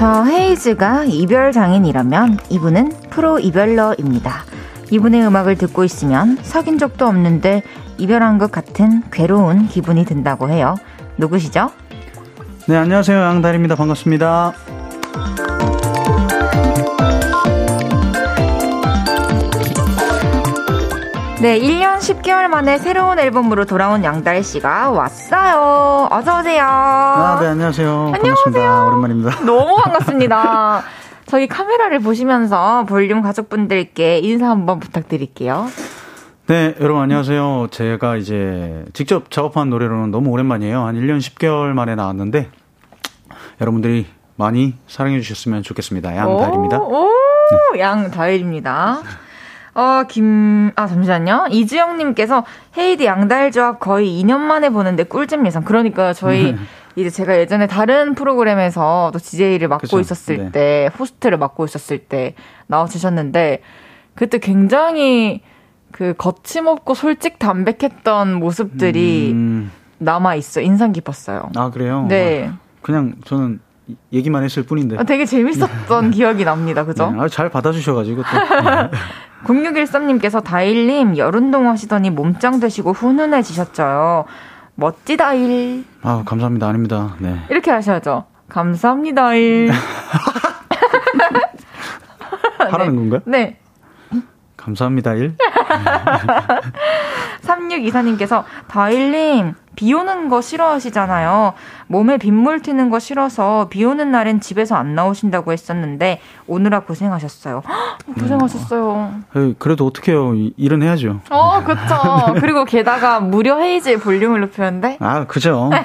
[0.03, 4.43] 저 헤이즈가 이별 장인이라면 이분은 프로 이별러입니다.
[4.91, 7.63] 이분의 음악을 듣고 있으면 사귄 적도 없는데
[7.99, 10.75] 이별한 것 같은 괴로운 기분이 든다고 해요.
[11.15, 11.71] 누구시죠?
[12.67, 13.17] 네, 안녕하세요.
[13.17, 13.75] 양달입니다.
[13.75, 14.51] 반갑습니다.
[21.43, 26.07] 네, 1년 10개월 만에 새로운 앨범으로 돌아온 양달 씨가 왔어요.
[26.09, 26.63] 어서 오세요.
[26.65, 28.13] 아, 네, 안녕하세요.
[28.15, 28.85] 안녕하세요.
[28.87, 29.39] 오랜만입니다.
[29.43, 30.83] 너무 반갑습니다.
[31.25, 35.67] 저희 카메라를 보시면서 볼륨 가족분들께 인사 한번 부탁드릴게요.
[36.47, 37.67] 네, 여러분 안녕하세요.
[37.71, 40.85] 제가 이제 직접 작업한 노래로는 너무 오랜만이에요.
[40.85, 42.51] 한 1년 10개월 만에 나왔는데
[43.59, 44.05] 여러분들이
[44.37, 46.15] 많이 사랑해 주셨으면 좋겠습니다.
[46.15, 46.79] 양다일입니다.
[46.79, 47.09] 오, 오
[47.73, 47.81] 네.
[47.81, 49.01] 양다일입니다.
[49.75, 51.47] 어, 김, 아, 잠시만요.
[51.49, 52.45] 이주영님께서
[52.77, 55.63] 헤이디 양달 조합 거의 2년 만에 보는데 꿀잼 예상.
[55.63, 56.55] 그러니까 저희
[56.95, 59.99] 이제 제가 예전에 다른 프로그램에서 또 DJ를 맡고 그쵸?
[59.99, 60.51] 있었을 네.
[60.51, 62.35] 때, 호스트를 맡고 있었을 때
[62.67, 63.61] 나와주셨는데,
[64.13, 65.41] 그때 굉장히
[65.91, 69.71] 그 거침없고 솔직 담백했던 모습들이 음...
[69.97, 70.61] 남아있어.
[70.61, 71.49] 인상 깊었어요.
[71.55, 72.05] 아, 그래요?
[72.09, 72.49] 네.
[72.51, 73.59] 아, 그냥 저는
[74.11, 74.97] 얘기만 했을 뿐인데.
[74.97, 76.85] 아, 되게 재밌었던 기억이 납니다.
[76.85, 77.11] 그죠?
[77.11, 78.27] 네, 아, 잘 받아주셔가지고 또.
[79.45, 84.23] 0613님께서 다일님 열운동 하시더니 몸짱 되시고 훈훈해지셨죠.
[84.75, 85.83] 멋지다 일.
[86.01, 86.67] 아 감사합니다.
[86.67, 87.15] 아닙니다.
[87.19, 87.41] 네.
[87.49, 88.23] 이렇게 하셔야죠.
[88.47, 89.69] 감사합니다 일.
[92.71, 92.99] 하라는 네.
[92.99, 93.21] 건가요?
[93.25, 93.59] 네.
[94.63, 95.35] 감사합니다, 일.
[97.43, 101.53] 3624님께서, 다일님, 비 오는 거 싫어하시잖아요.
[101.87, 107.63] 몸에 빗물 튀는 거 싫어서 비 오는 날엔 집에서 안 나오신다고 했었는데, 오느라 고생하셨어요.
[108.19, 109.13] 고생하셨어요.
[109.33, 109.53] 네.
[109.57, 110.33] 그래도 어떡해요.
[110.57, 111.21] 일은 해야죠.
[111.29, 112.33] 어, 그쵸.
[112.39, 114.97] 그리고 게다가 무료 헤이즈의 볼륨을 높였는데?
[114.99, 115.69] 아, 그죠.
[115.71, 115.83] 네,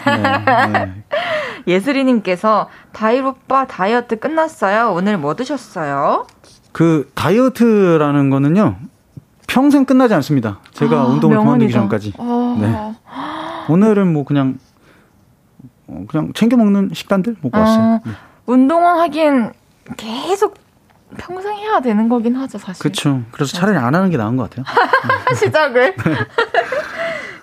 [0.72, 0.92] 네.
[1.66, 4.92] 예슬이님께서, 다일 오빠 다이어트 끝났어요.
[4.92, 6.26] 오늘 뭐 드셨어요?
[6.72, 8.76] 그 다이어트라는 거는요
[9.48, 10.60] 평생 끝나지 않습니다.
[10.72, 12.12] 제가 아, 운동을 그만두기 전까지.
[12.18, 12.56] 아.
[12.60, 12.94] 네.
[13.68, 14.58] 오늘은 뭐 그냥
[15.86, 18.00] 어, 그냥 챙겨 먹는 식단들 먹고 아, 왔어요.
[18.04, 18.12] 네.
[18.46, 19.52] 운동은 하긴
[19.96, 20.56] 계속
[21.16, 22.82] 평생 해야 되는 거긴 하죠, 사실.
[22.82, 23.22] 그렇죠.
[23.30, 24.64] 그래서 차라리 안 하는 게 나은 것 같아요.
[25.34, 25.94] 시작을.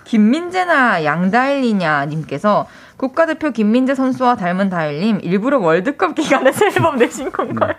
[0.04, 7.74] 김민재나 양다일리냐 님께서 국가대표 김민재 선수와 닮은 다일님 일부러 월드컵 기간에 새 앨범 내신 건가요?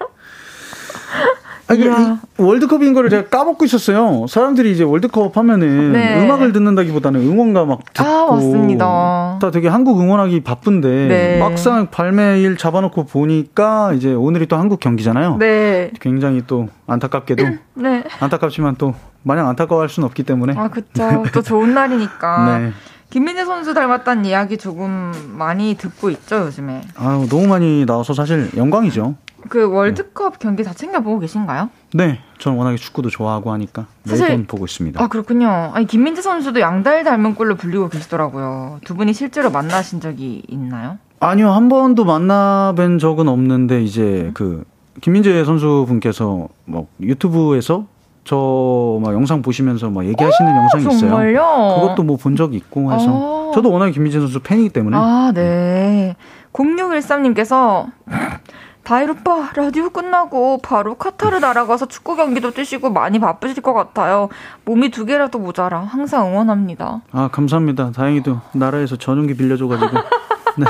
[1.69, 1.89] 네.
[1.89, 4.25] 아니, 월드컵인 거를 제가 까먹고 있었어요.
[4.27, 6.23] 사람들이 이제 월드컵 하면은 네.
[6.23, 9.38] 음악을 듣는다기보다는 응원가 막 듣고 아, 맞습니다.
[9.41, 11.39] 다 되게 한국 응원하기 바쁜데 네.
[11.39, 15.38] 막상 발매일 잡아놓고 보니까 이제 오늘이 또 한국 경기잖아요.
[15.38, 15.91] 네.
[15.99, 17.43] 굉장히 또 안타깝게도
[17.75, 18.03] 네.
[18.19, 21.23] 안타깝지만 또 마냥 안타까워할 수는 없기 때문에 아 그렇죠.
[21.34, 22.60] 또 좋은 날이니까.
[22.60, 22.71] 네.
[23.10, 26.82] 김민재 선수 닮았다는 이야기 조금 많이 듣고 있죠 요즘에.
[26.95, 29.15] 아 너무 많이 나와서 사실 영광이죠.
[29.49, 31.69] 그 월드컵 경기 다 챙겨 보고 계신가요?
[31.93, 35.01] 네, 저는 워낙에 축구도 좋아하고 하니까 매번 보고 있습니다.
[35.03, 35.71] 아 그렇군요.
[35.73, 38.79] 아니 김민재 선수도 양달 닮은 꼴로 불리고 계시더라고요.
[38.86, 40.97] 두 분이 실제로 만나신 적이 있나요?
[41.19, 44.63] 아니요, 한 번도 만나뵌 적은 없는데 이제 그
[45.01, 47.86] 김민재 선수분께서 뭐 유튜브에서
[48.23, 51.10] 저 막 영상 보시면서 막 얘기하시는 영상이 있어요.
[51.12, 51.79] 정말요?
[51.81, 53.51] 그것도 뭐 본 적이 있고 해서 아.
[53.53, 54.97] 저도 워낙에 김민재 선수 팬이기 때문에.
[54.97, 56.15] 아, 네.
[56.53, 57.86] 0613님께서
[58.88, 64.30] 다일 오빠 라디오 끝나고 바로 카타르 날아가서 축구 경기도 뛰시고 많이 바쁘실 것 같아요.
[64.63, 67.02] 몸이 두 개라도 모자라 항상 응원합니다.
[67.12, 67.91] 아 감사합니다.
[67.91, 69.91] 다행히도 나라에서 전용기 빌려줘가지고.
[70.58, 70.65] 네.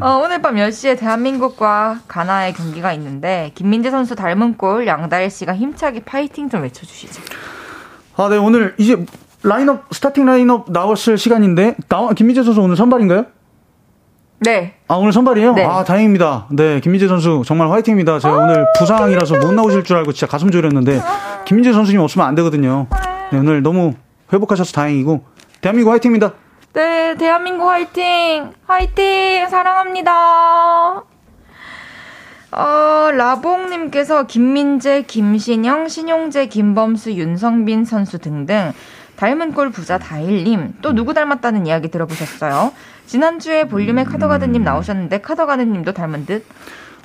[0.00, 6.04] 어, 오늘 밤 10시에 대한민국과 가나의 경기가 있는데 김민재 선수 닮은 꼴 양다일 씨가 힘차게
[6.04, 7.20] 파이팅 좀 외쳐주시죠.
[8.18, 9.04] 아, 네 오늘 이제
[9.42, 13.26] 라인업 스타팅 라인업 나왔을 시간인데 나 김민재 선수 오늘 선발인가요?
[14.44, 14.74] 네.
[14.88, 15.54] 아, 오늘 선발이에요?
[15.54, 15.64] 네.
[15.64, 16.46] 아, 다행입니다.
[16.50, 18.18] 네, 김민재 선수 정말 화이팅입니다.
[18.18, 21.00] 제가 오늘 부상이라서 못 나오실 줄 알고 진짜 가슴 졸였는데,
[21.44, 22.86] 김민재 선수님 없으면 안 되거든요.
[23.30, 23.94] 네, 오늘 너무
[24.32, 25.24] 회복하셔서 다행이고,
[25.60, 26.32] 대한민국 화이팅입니다.
[26.72, 28.52] 네, 대한민국 화이팅!
[28.66, 29.48] 화이팅!
[29.48, 31.02] 사랑합니다.
[32.54, 38.72] 어, 라봉님께서 김민재, 김신영, 신용재, 김범수, 윤성빈 선수 등등
[39.16, 42.72] 닮은 꼴 부자 다일님 또 누구 닮았다는 이야기 들어보셨어요?
[43.12, 46.46] 지난주에 볼륨의 카더가드님 나오셨는데 카더가드님도 닮은 듯?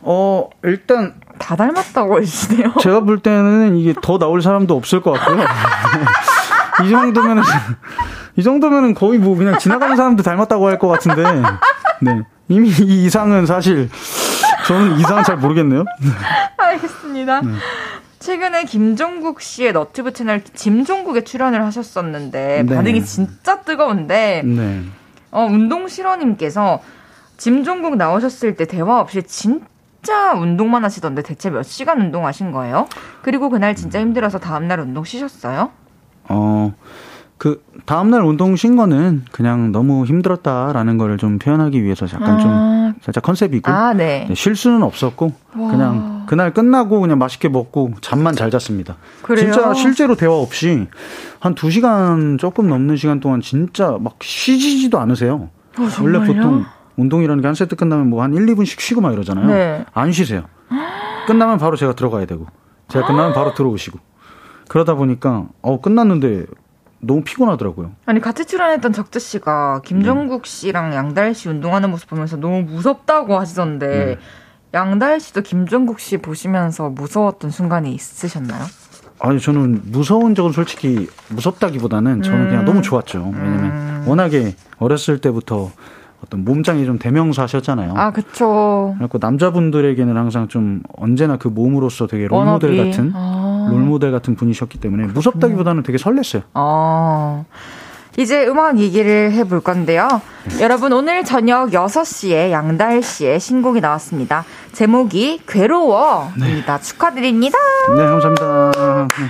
[0.01, 2.75] 어 일단 다 닮았다고 해주시네요.
[2.79, 5.43] 제가 볼 때는 이게 더 나올 사람도 없을 것 같고요.
[6.85, 7.43] 이 정도면은
[8.37, 11.23] 이 정도면은 거의 뭐 그냥 지나가는 사람도 닮았다고 할 것 같은데
[11.99, 13.89] 네 이미 이 이상은 사실
[14.65, 15.83] 저는 이상은 잘 모르겠네요.
[16.55, 17.41] 알겠습니다.
[17.41, 17.51] 네.
[18.19, 22.75] 최근에 김종국 씨의 너튜브 채널 짐종국에 출연을 하셨었는데 네.
[22.75, 24.83] 반응이 진짜 뜨거운데 네.
[25.31, 26.81] 어, 운동 실어님께서
[27.37, 32.87] 짐종국 나오셨을 때 대화 없이 진짜 운동만 하시던데 대체 몇 시간 운동하신 거예요?
[33.21, 35.71] 그리고 그날 진짜 힘들어서 다음날 운동 쉬셨어요?
[36.29, 36.73] 어,
[37.37, 42.37] 그 다음날 운동 쉰 거는 그냥 너무 힘들었다라는 거를 좀 표현하기 위해서 약간 아.
[42.39, 44.25] 좀 살짝 컨셉이고 아, 네.
[44.27, 45.71] 네, 쉴 수는 없었고 와.
[45.71, 48.97] 그냥 그날 끝나고 그냥 맛있게 먹고 잠만 잘 잤습니다.
[49.21, 49.51] 그래요?
[49.51, 50.87] 진짜 실제로 대화 없이
[51.39, 55.49] 한 2시간 조금 넘는 시간 동안 진짜 막 쉬지도 않으세요.
[55.77, 56.65] 어, 원래 보통
[56.95, 59.45] 운동이라는 게 한 세트 끝나면 뭐 한 1, 2분씩 쉬고 막 이러잖아요.
[59.47, 59.85] 네.
[59.93, 60.43] 안 쉬세요.
[61.27, 62.47] 끝나면 바로 제가 들어가야 되고
[62.87, 63.99] 제가 끝나면 바로 들어오시고
[64.69, 66.45] 그러다 보니까 어 끝났는데
[66.99, 67.91] 너무 피곤하더라고요.
[68.05, 70.49] 아니 같이 출연했던 적재 씨가 김정국 네.
[70.49, 74.17] 씨랑 양달 씨 운동하는 모습 보면서 너무 무섭다고 하시던데 네.
[74.73, 78.63] 양다일 씨도 김종국 씨 보시면서 무서웠던 순간이 있으셨나요?
[79.19, 82.47] 아니 저는 무서운 적은 솔직히 무섭다기보다는 저는 음.
[82.49, 83.31] 그냥 너무 좋았죠.
[83.33, 84.03] 왜냐면 음.
[84.07, 85.71] 워낙에 어렸을 때부터
[86.23, 87.93] 어떤 몸짱이 좀 대명사셨잖아요.
[87.95, 88.95] 아, 그쵸.
[88.97, 93.56] 그래고 남자분들에게는 항상 좀 언제나 그 몸으로서 되게 롤모델 같은, 아.
[93.69, 96.43] 롤모델 같은 분이셨기 때문에 무섭다기보다는 되게 설렜어요.
[96.53, 97.43] 아.
[98.17, 100.07] 이제 음악 얘기를 해볼 건데요.
[100.59, 104.43] 여러분, 오늘 저녁 6시에 양달 씨의 신곡이 나왔습니다.
[104.71, 106.77] 제목이 괴로워입니다.
[106.77, 106.83] 네.
[106.83, 107.57] 축하드립니다.
[107.95, 108.71] 네, 감사합니다.
[108.71, 109.25] 네.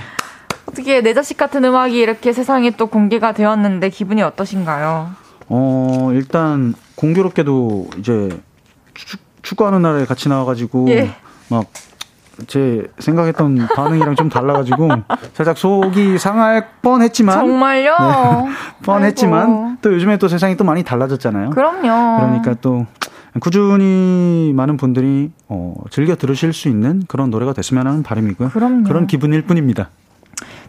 [0.67, 5.09] 어떻게 내 자식 같은 음악이 이렇게 세상에 또 공개가 되었는데 기분이 어떠신가요?
[5.49, 8.29] 어, 일단 공교롭게도 이제
[8.93, 11.13] 축, 축구하는 날에 같이 나와가지고 예.
[11.49, 11.65] 막
[12.45, 14.89] 제 생각했던 반응이랑 좀 달라가지고
[15.33, 17.95] 살짝 속이 상할 뻔했지만 정말요?
[17.99, 18.51] 네,
[18.83, 19.71] 뻔했지만 아이고.
[19.81, 21.49] 또 요즘에 또 세상이 또 많이 달라졌잖아요.
[21.49, 22.17] 그럼요.
[22.19, 22.85] 그러니까 또
[23.39, 28.49] 꾸준히 많은 분들이 어, 즐겨 들으실 수 있는 그런 노래가 됐으면 하는 바람이고요.
[28.49, 28.83] 그럼요.
[28.83, 29.89] 그런 기분일 뿐입니다.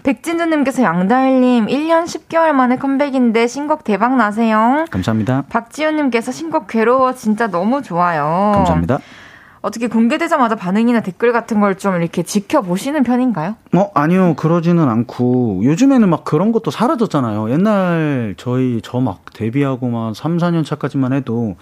[0.03, 4.87] 백진주님께서 양다일님 1년 10개월 만에 컴백인데 신곡 대박 나세요.
[4.91, 5.45] 감사합니다.
[5.49, 8.53] 박지현님께서 신곡 괴로워 진짜 너무 좋아요.
[8.55, 8.99] 감사합니다.
[9.61, 13.55] 어떻게 공개되자마자 반응이나 댓글 같은 걸 좀 이렇게 지켜보시는 편인가요?
[13.75, 14.35] 어, 아니요.
[14.37, 15.61] 그러지는 않고.
[15.65, 17.51] 요즘에는 막 그런 것도 사라졌잖아요.
[17.51, 21.57] 옛날 저희 저 막 데뷔하고 막 3, 4년 차까지만 해도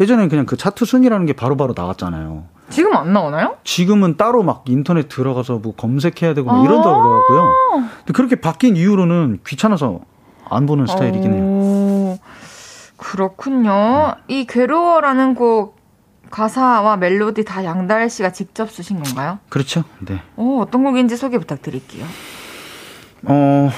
[0.00, 2.44] 예전엔 그냥 그 차트 순위라는 게 바로바로 바로 나갔잖아요.
[2.70, 3.56] 지금 안 나오나요?
[3.64, 7.52] 지금은 따로 막 인터넷 들어가서 뭐 검색해야 되고 뭐 이런다 그러더라고요.
[7.98, 10.00] 근데 그렇게 바뀐 이후로는 귀찮아서
[10.48, 12.18] 안 보는 스타일이긴 해요.
[12.96, 14.14] 그렇군요.
[14.28, 14.40] 네.
[14.40, 15.79] 이 괴로워라는 곡
[16.30, 19.38] 가사와 멜로디 다 양달 씨가 직접 쓰신 건가요?
[19.48, 19.84] 그렇죠.
[19.98, 20.22] 네.
[20.36, 22.04] 어, 어떤 곡인지 소개 부탁드릴게요.
[23.24, 23.70] 어,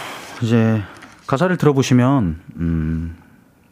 [0.42, 0.82] 이제
[1.26, 3.16] 가사를 들어보시면 음,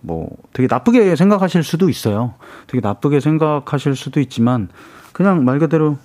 [0.00, 2.34] 뭐 되게 나쁘게 생각하실 수도 있어요.
[2.66, 4.68] 되게 나쁘게 생각하실 수도 있지만
[5.12, 5.98] 그냥 말 그대로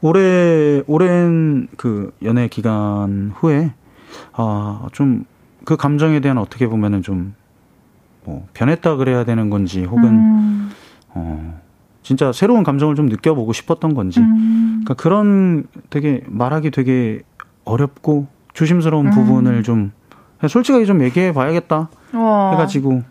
[0.00, 3.72] 오래 오랜 그 연애 기간 후에
[4.32, 5.24] 아 좀
[5.64, 7.34] 그 감정에 대한 어떻게 보면은 좀
[8.24, 10.70] 뭐 변했다 그래야 되는 건지 혹은 음.
[11.14, 11.60] 어
[12.02, 14.82] 진짜 새로운 감정을 좀 느껴보고 싶었던 건지 음.
[14.84, 17.22] 그러니까 그런 되게 말하기 되게
[17.64, 19.10] 어렵고 조심스러운 음.
[19.10, 19.92] 부분을 좀
[20.46, 23.02] 솔직하게 좀 얘기해 봐야겠다 해가지고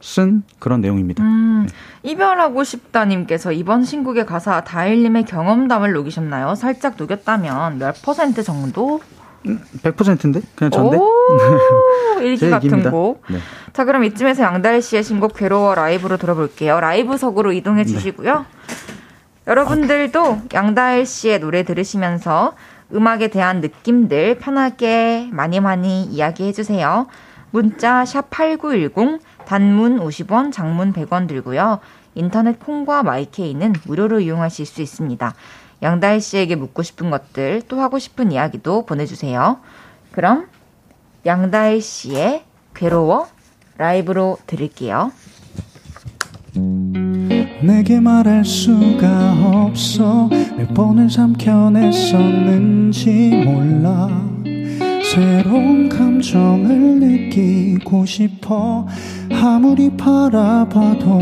[0.00, 1.24] 쓴 그런 내용입니다.
[1.24, 2.10] 음, 네.
[2.10, 6.54] 이별하고 싶다님께서 이번 신곡의 가사 다일님의 경험담을 녹이셨나요?
[6.56, 9.00] 살짝 녹였다면 몇 퍼센트 정도?
[9.44, 10.40] 100%인데?
[10.54, 10.98] 그냥 전데?
[12.22, 13.22] 일기 같은 곡.
[13.28, 13.38] 네.
[13.72, 16.80] 자, 그럼 이쯤에서 양다일 씨의 신곡 괴로워 라이브로 들어볼게요.
[16.80, 17.90] 라이브석으로 이동해 네.
[17.90, 18.38] 주시고요.
[18.38, 18.44] 네.
[19.46, 22.54] 여러분들도 양다일 씨의 노래 들으시면서
[22.94, 27.06] 음악에 대한 느낌들 편하게 많이 많이 이야기해 주세요.
[27.50, 31.80] 문자 샵 8910 단문 50원, 장문 100원 들고요.
[32.14, 35.34] 인터넷 콩과 마이케이는 무료로 이용하실 수 있습니다.
[35.84, 39.58] 양다희 씨에게 묻고 싶은 것들, 또 하고 싶은 이야기도 보내주세요.
[40.10, 40.46] 그럼
[41.26, 43.28] 양다희 씨의 괴로워
[43.76, 45.12] 라이브로 들을게요.
[47.62, 54.08] 내게 말할 수가 없어 몇 번을 삼켜냈었는지 몰라
[55.02, 58.86] 새로운 감정을 느끼고 싶어
[59.32, 61.18] 아무리 바라봐도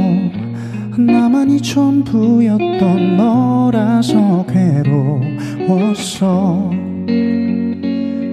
[0.98, 4.44] 나만이 전부였던 너라서
[5.66, 6.70] 괴로웠어.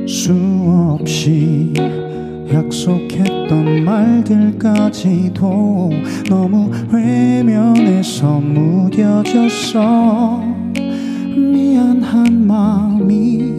[0.07, 1.73] 수없이
[2.51, 5.91] 약속했던 말들까지도
[6.27, 10.41] 너무 외면해서 무뎌졌어.
[11.35, 13.53] 미안한 마음이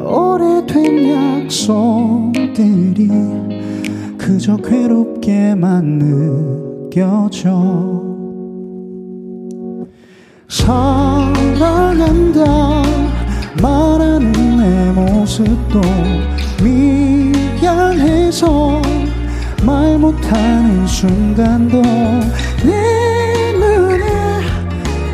[0.00, 3.10] 오래된 약속들이
[4.16, 5.98] 그저 괴롭게만
[6.88, 8.07] 느껴져
[10.48, 12.40] 사랑한다
[13.60, 15.82] 말하는 내 모습도
[16.62, 18.80] 미안해서
[19.62, 21.82] 말 못하는 순간도
[22.64, 24.06] 내 눈에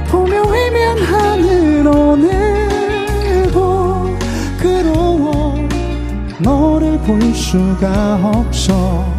[0.09, 3.51] 보며 외면하는 오늘도
[4.63, 5.69] 괴로워
[6.39, 9.13] 너를 볼 수가 없어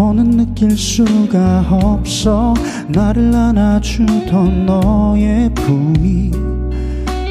[0.00, 2.54] 더는 느낄 수가 없어.
[2.88, 6.30] 나를 안아주던 너의 품이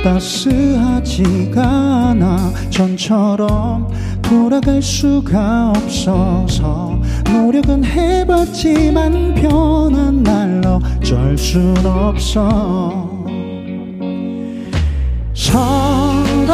[0.03, 1.63] 따스하지가
[2.09, 2.51] 않아.
[2.69, 3.87] 전처럼
[4.21, 7.01] 돌아갈 수가 없어서
[7.33, 13.09] 노력은 해봤지만 변한 날 어쩔 순 없어.
[15.33, 16.53] 사랑한다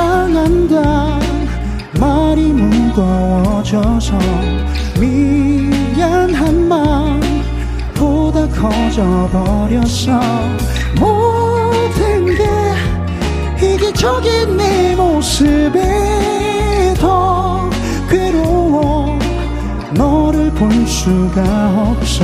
[2.00, 4.18] 말이 무거워져서
[5.02, 5.75] 미
[6.06, 10.22] 미안한 마음보다 커져버렸어
[11.00, 12.46] 모든 게
[13.66, 17.70] 이기적인 내 모습에 더
[18.08, 19.18] 괴로워.
[19.94, 21.42] 너를 볼 수가
[21.90, 22.24] 없어.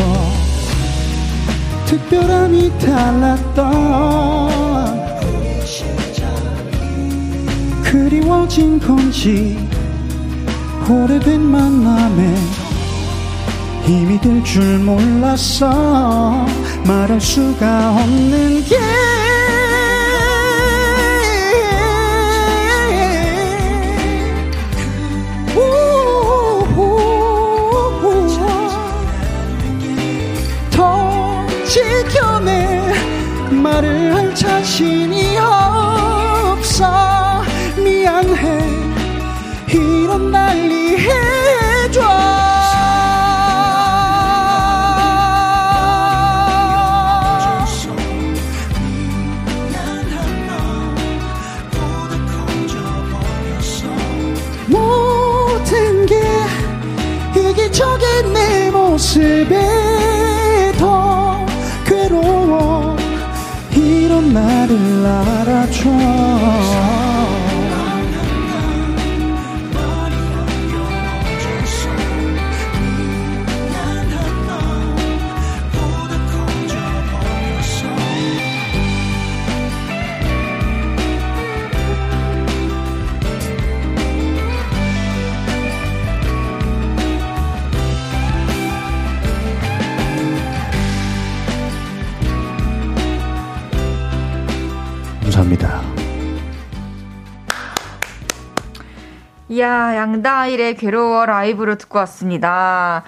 [1.86, 3.72] 특별함이 달랐던
[7.84, 9.58] 그리워진 건지
[10.88, 12.61] 오래된 만남에
[13.86, 16.46] 힘이 될 줄 몰랐어
[16.86, 18.78] 말할 수가 없는 게
[30.70, 32.94] 더 지켜내
[33.52, 36.86] 말을 할 자신이 없어.
[37.78, 38.60] 미안해.
[39.74, 40.31] 이런
[65.84, 66.21] 알
[99.56, 103.04] 이야, 양다일의 괴로워 라이브로 듣고 왔습니다.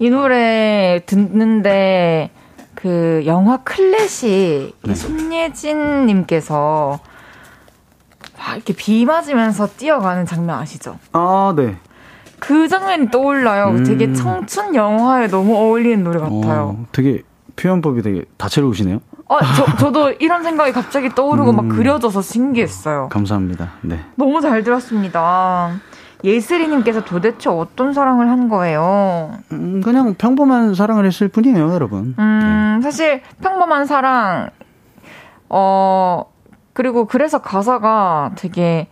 [0.00, 2.30] 이 노래 듣는데,
[2.74, 4.92] 그, 영화 클래식, 네.
[4.92, 6.98] 손예진님께서,
[8.36, 10.98] 막 이렇게 비 맞으면서 뛰어가는 장면 아시죠?
[11.12, 11.76] 아, 네.
[12.40, 13.68] 그 장면이 떠올라요.
[13.68, 13.84] 음.
[13.84, 16.76] 되게 청춘 영화에 너무 어울리는 노래 같아요.
[16.76, 17.22] 어, 되게
[17.54, 18.98] 표현법이 되게 다채로우시네요.
[19.26, 23.08] 어, 저, 저도 이런 생각이 갑자기 떠오르고 음, 막 그려져서 신기했어요.
[23.10, 23.70] 감사합니다.
[23.82, 24.00] 네.
[24.16, 25.80] 너무 잘 들었습니다.
[26.22, 29.38] 예슬이님께서 도대체 어떤 사랑을 한 거예요?
[29.52, 32.14] 음, 그냥 평범한 사랑을 했을 뿐이에요, 여러분.
[32.18, 32.82] 음, 네.
[32.82, 34.50] 사실 평범한 사랑,
[35.50, 36.24] 어,
[36.72, 38.88] 그리고 그래서 가사가 되게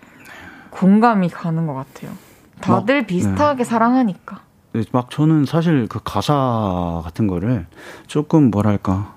[0.70, 2.12] 공감이 가는 것 같아요.
[2.60, 3.64] 다들 막, 비슷하게 네.
[3.64, 4.40] 사랑하니까.
[4.74, 7.66] 네, 막 저는 사실 그 가사 같은 거를
[8.06, 9.14] 조금 뭐랄까.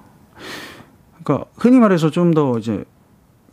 [1.26, 2.86] 그러니까 흔히 말해서 좀 더 이제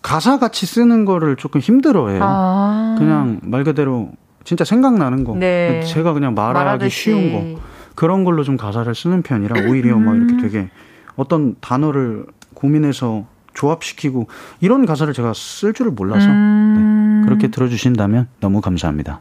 [0.02, 2.20] 가사 같이 쓰는 거를 조금 힘들어해요.
[2.22, 2.96] 아.
[2.98, 4.10] 그냥 말 그대로
[4.44, 5.34] 진짜 생각나는 거.
[5.36, 5.82] 네.
[5.84, 6.96] 제가 그냥 말하기 말하듯이.
[6.96, 7.60] 쉬운 거.
[7.94, 10.40] 그런 걸로 좀 가사를 쓰는 편이라 오히려 막 이렇게 음.
[10.40, 10.70] 되게
[11.16, 14.26] 어떤 단어를 고민해서 조합시키고
[14.60, 17.20] 이런 가사를 제가 쓸 줄을 몰라서 음.
[17.20, 17.26] 네.
[17.28, 19.20] 그렇게 들어주신다면 너무 감사합니다.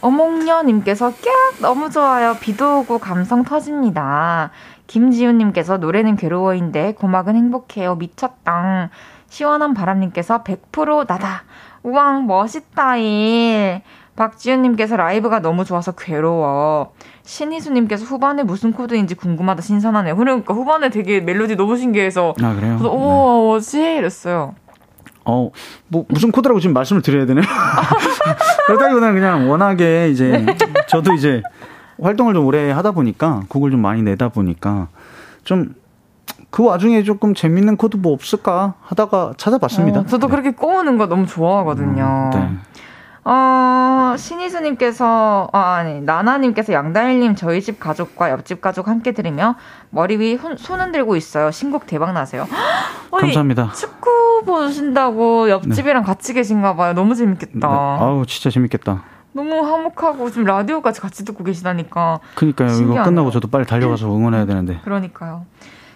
[0.00, 2.36] 어몽녀님께서 깍 너무 좋아요.
[2.40, 4.50] 비도 오고 감성 터집니다.
[4.92, 7.94] 김지훈님께서 노래는 괴로워인데 고막은 행복해요.
[7.94, 8.90] 미쳤당.
[9.26, 11.44] 시원한 바람님께서 100% 나다.
[11.82, 13.80] 우왕 멋있다일.
[14.16, 16.92] 박지훈님께서 라이브가 너무 좋아서 괴로워.
[17.22, 20.14] 신희수님께서 후반에 무슨 코드인지 궁금하다 신선하네요.
[20.14, 22.76] 그러니까 후반에 되게 멜로디 너무 신기해서 아 그래요?
[22.78, 23.06] 그래서 오 네.
[23.06, 24.54] 뭐지 이랬어요.
[25.24, 25.50] 어,
[25.86, 27.44] 뭐, 무슨 코드라고 지금 말씀을 드려야 되나요?
[28.66, 30.56] 그러다기보다는 그냥 워낙에 이제, 네.
[30.88, 31.42] 저도 이제
[32.02, 34.88] 활동을 좀 오래 하다 보니까, 곡을 좀 많이 내다 보니까,
[35.44, 35.74] 좀,
[36.50, 40.00] 그 와중에 조금 재밌는 코드 뭐 없을까 하다가 찾아봤습니다.
[40.00, 40.30] 어, 저도 네.
[40.30, 42.30] 그렇게 꼬는 거 너무 좋아하거든요.
[42.34, 42.50] 음, 네.
[43.24, 49.54] 어, 신희수님께서, 아, 아니, 나나님께서 양다일님 저희 집 가족과 옆집 가족 함께 들으며
[49.90, 51.50] 머리 위 손 흔들고 있어요.
[51.52, 52.46] 신곡 대박 나세요.
[53.12, 53.72] 아니, 감사합니다.
[53.72, 56.06] 축구 보신다고 옆집이랑 네.
[56.06, 56.94] 같이 계신가 봐요.
[56.94, 57.68] 너무 재밌겠다.
[57.68, 57.74] 네.
[57.74, 59.02] 아우, 진짜 재밌겠다.
[59.32, 62.20] 너무 화목하고 지금 라디오까지 같이 듣고 계시다니까.
[62.34, 62.68] 그니까요.
[62.80, 64.80] 이거 끝나고 저도 빨리 달려가서 응원해야 되는데.
[64.84, 65.46] 그러니까요.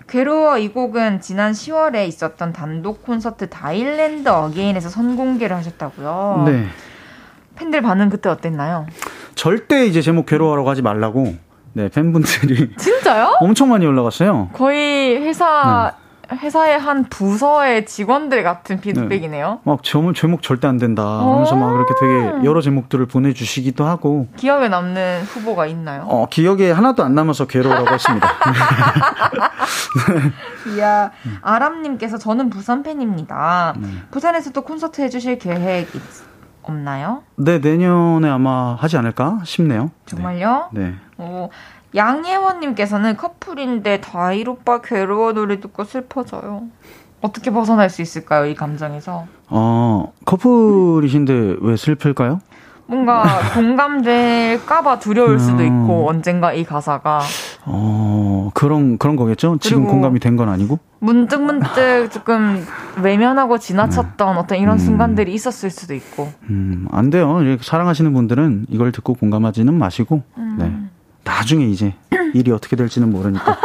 [0.09, 6.45] 괴로워 이 곡은 지난 10월에 있었던 단독 콘서트 다일랜드 어게인에서 선공개를 하셨다고요.
[6.47, 6.66] 네.
[7.57, 8.87] 팬들 반응 그때 어땠나요?
[9.34, 11.34] 절대 이제 제목 괴로워라고 하지 말라고
[11.72, 13.37] 네 팬분들이 진짜요?
[13.41, 14.51] 엄청 많이 올라갔어요.
[14.53, 16.05] 거의 회사 네.
[16.33, 19.51] 회사의 한 부서의 직원들 같은 피드백이네요.
[19.51, 19.59] 네.
[19.64, 24.27] 막 제목, 제목 절대 안 된다 하면서 막 이렇게 되게 여러 제목들을 보내주시기도 하고.
[24.37, 26.03] 기억에 남는 후보가 있나요?
[26.09, 28.29] 어 기억에 하나도 안 남아서 괴로워라고 했습니다.
[30.77, 31.11] 이야
[31.43, 33.74] 아람님께서 저는 부산 팬입니다.
[33.79, 33.89] 네.
[34.11, 36.03] 부산에서도 콘서트 해주실 계획 있,
[36.62, 37.22] 없나요?
[37.37, 39.91] 네, 내년에 아마 하지 않을까 싶네요.
[40.07, 40.70] 정말요?
[40.72, 40.95] 네.
[41.18, 41.49] 오,
[41.97, 46.64] 양예원님께서는 커플인데 다일 오빠 괴로워 노래 듣고 슬퍼져요.
[47.22, 48.47] 어떻게 벗어날 수 있을까요?
[48.47, 49.26] 이 감정에서.
[49.49, 52.40] 어, 커플이신데 왜 슬플까요?
[52.88, 53.24] 뭔가
[53.55, 55.82] 공감될까봐 두려울 수도 음.
[55.82, 57.20] 있고 언젠가 이 가사가
[57.64, 62.64] 어 그런 그런 거겠죠 지금 공감이 된 건 아니고 문득 문득 조금
[63.03, 64.38] 외면하고 지나쳤던 네.
[64.38, 64.78] 어떤 이런 음.
[64.78, 70.57] 순간들이 있었을 수도 있고 음 안 돼요 사랑하시는 분들은 이걸 듣고 공감하지는 마시고 음.
[70.57, 70.72] 네
[71.27, 71.95] 나중에 이제
[72.33, 73.59] 일이 어떻게 될지는 모르니까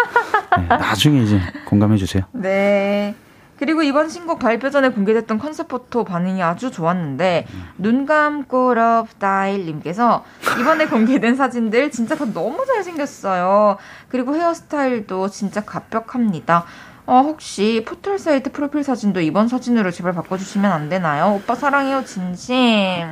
[0.57, 3.15] 네, 나중에 이제 공감해 주세요 네.
[3.57, 7.63] 그리고 이번 신곡 발표 전에 공개됐던 concept photo 반응이 아주 좋았는데 음.
[7.77, 10.25] 눈 감고 럽다일님께서
[10.59, 13.77] 이번에 공개된 사진들 진짜 다 너무 잘생겼어요.
[14.07, 16.65] 그리고 헤어스타일도 진짜 갓벽합니다.
[17.05, 21.33] 어, 혹시 포털 사이트 프로필 사진도 이번 사진으로 제발 바꿔주시면 안 되나요?
[21.35, 22.55] 오빠 사랑해요, 진심.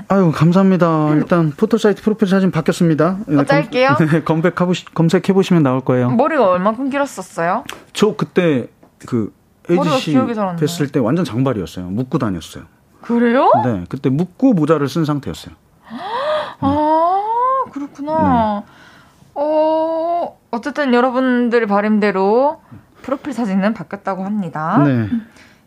[0.07, 1.09] 아유, 감사합니다.
[1.15, 3.17] 일단 포털 사이트 프로필 사진 바뀌었습니다.
[3.27, 3.97] 네, 어쩔게요?
[3.99, 4.21] 네,
[4.93, 6.11] 검색해보시면 나올 거예요.
[6.11, 7.63] 머리가 얼마큼 길었었어요?
[7.93, 8.67] 저 그때
[9.05, 9.33] 그
[9.69, 11.87] 에이지 씨 뵀을 때 완전 장발이었어요.
[11.87, 12.63] 묶고 다녔어요.
[13.01, 13.51] 그래요?
[13.63, 15.55] 네, 그때 묶고 모자를 쓴 상태였어요.
[16.59, 18.63] 아, 그렇구나.
[18.65, 18.71] 네.
[19.35, 22.59] 어, 어쨌든 여러분들 바램대로
[23.01, 24.81] 프로필 사진은 바뀌었다고 합니다.
[24.85, 25.07] 네.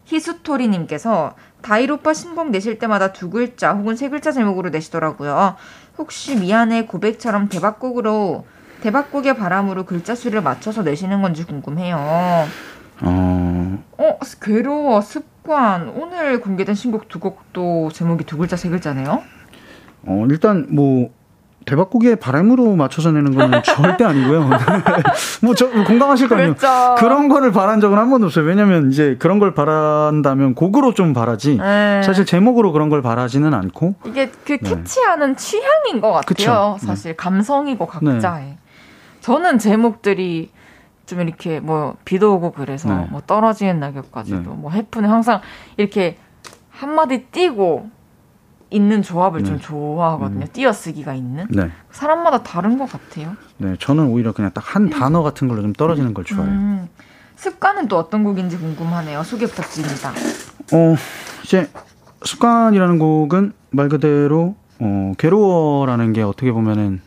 [0.04, 5.56] 희수토리님께서 다이로빠 신곡 내실 때마다 두 글자 혹은 세 글자 제목으로 내시더라고요.
[5.98, 8.46] 혹시 미안해 고백처럼 대박곡으로
[8.82, 12.48] 대박곡의 바람으로 글자 수를 맞춰서 내시는 건지 궁금해요.
[13.00, 13.82] 어...
[13.98, 15.88] 어, 괴로워, 습관.
[15.90, 19.22] 오늘 공개된 신곡 두 곡도 제목이 두 글자, 세 글자네요?
[20.04, 21.10] 어, 일단 뭐,
[21.64, 24.48] 대박곡의 바람으로 맞춰서 내는 건 절대 아니고요.
[25.42, 26.54] 뭐, 저, 공감하실 거 아니에요.
[26.54, 26.94] 그렇죠.
[26.98, 28.44] 그런 거를 바란 적은 한 번도 없어요.
[28.44, 31.58] 왜냐면 이제 그런 걸 바란다면 곡으로 좀 바라지.
[31.58, 32.02] 네.
[32.02, 33.94] 사실 제목으로 그런 걸 바라지는 않고.
[34.06, 34.58] 이게 그 네.
[34.58, 35.36] 캐치하는 네.
[35.36, 36.24] 취향인 것 같아요.
[36.24, 36.76] 그쵸?
[36.80, 37.12] 사실.
[37.12, 37.16] 네.
[37.16, 38.44] 감성이고 각자의.
[38.44, 38.58] 네.
[39.20, 40.50] 저는 제목들이
[41.06, 43.06] 좀 이렇게 뭐 비도 오고 그래서 네.
[43.10, 44.56] 뭐 떨어지는 낙엽까지도 네.
[44.56, 45.40] 뭐 해프는 항상
[45.76, 46.16] 이렇게
[46.70, 47.90] 한마디 띄고
[48.72, 49.48] 있는 조합을 네.
[49.48, 50.44] 좀 좋아하거든요.
[50.44, 50.48] 음.
[50.52, 51.46] 띄어쓰기가 있는.
[51.50, 51.70] 네.
[51.90, 53.36] 사람마다 다른 것 같아요.
[53.58, 56.52] 네, 저는 오히려 그냥 딱 한 단어 같은 걸로 좀 떨어지는 걸 좋아해요.
[56.52, 56.88] 음.
[57.36, 59.22] 습관은 또 어떤 곡인지 궁금하네요.
[59.24, 60.10] 소개 부탁드립니다.
[60.72, 60.94] 어,
[61.44, 61.68] 이제
[62.24, 67.00] 습관이라는 곡은 말 그대로 어, 괴로워라는 게 어떻게 보면은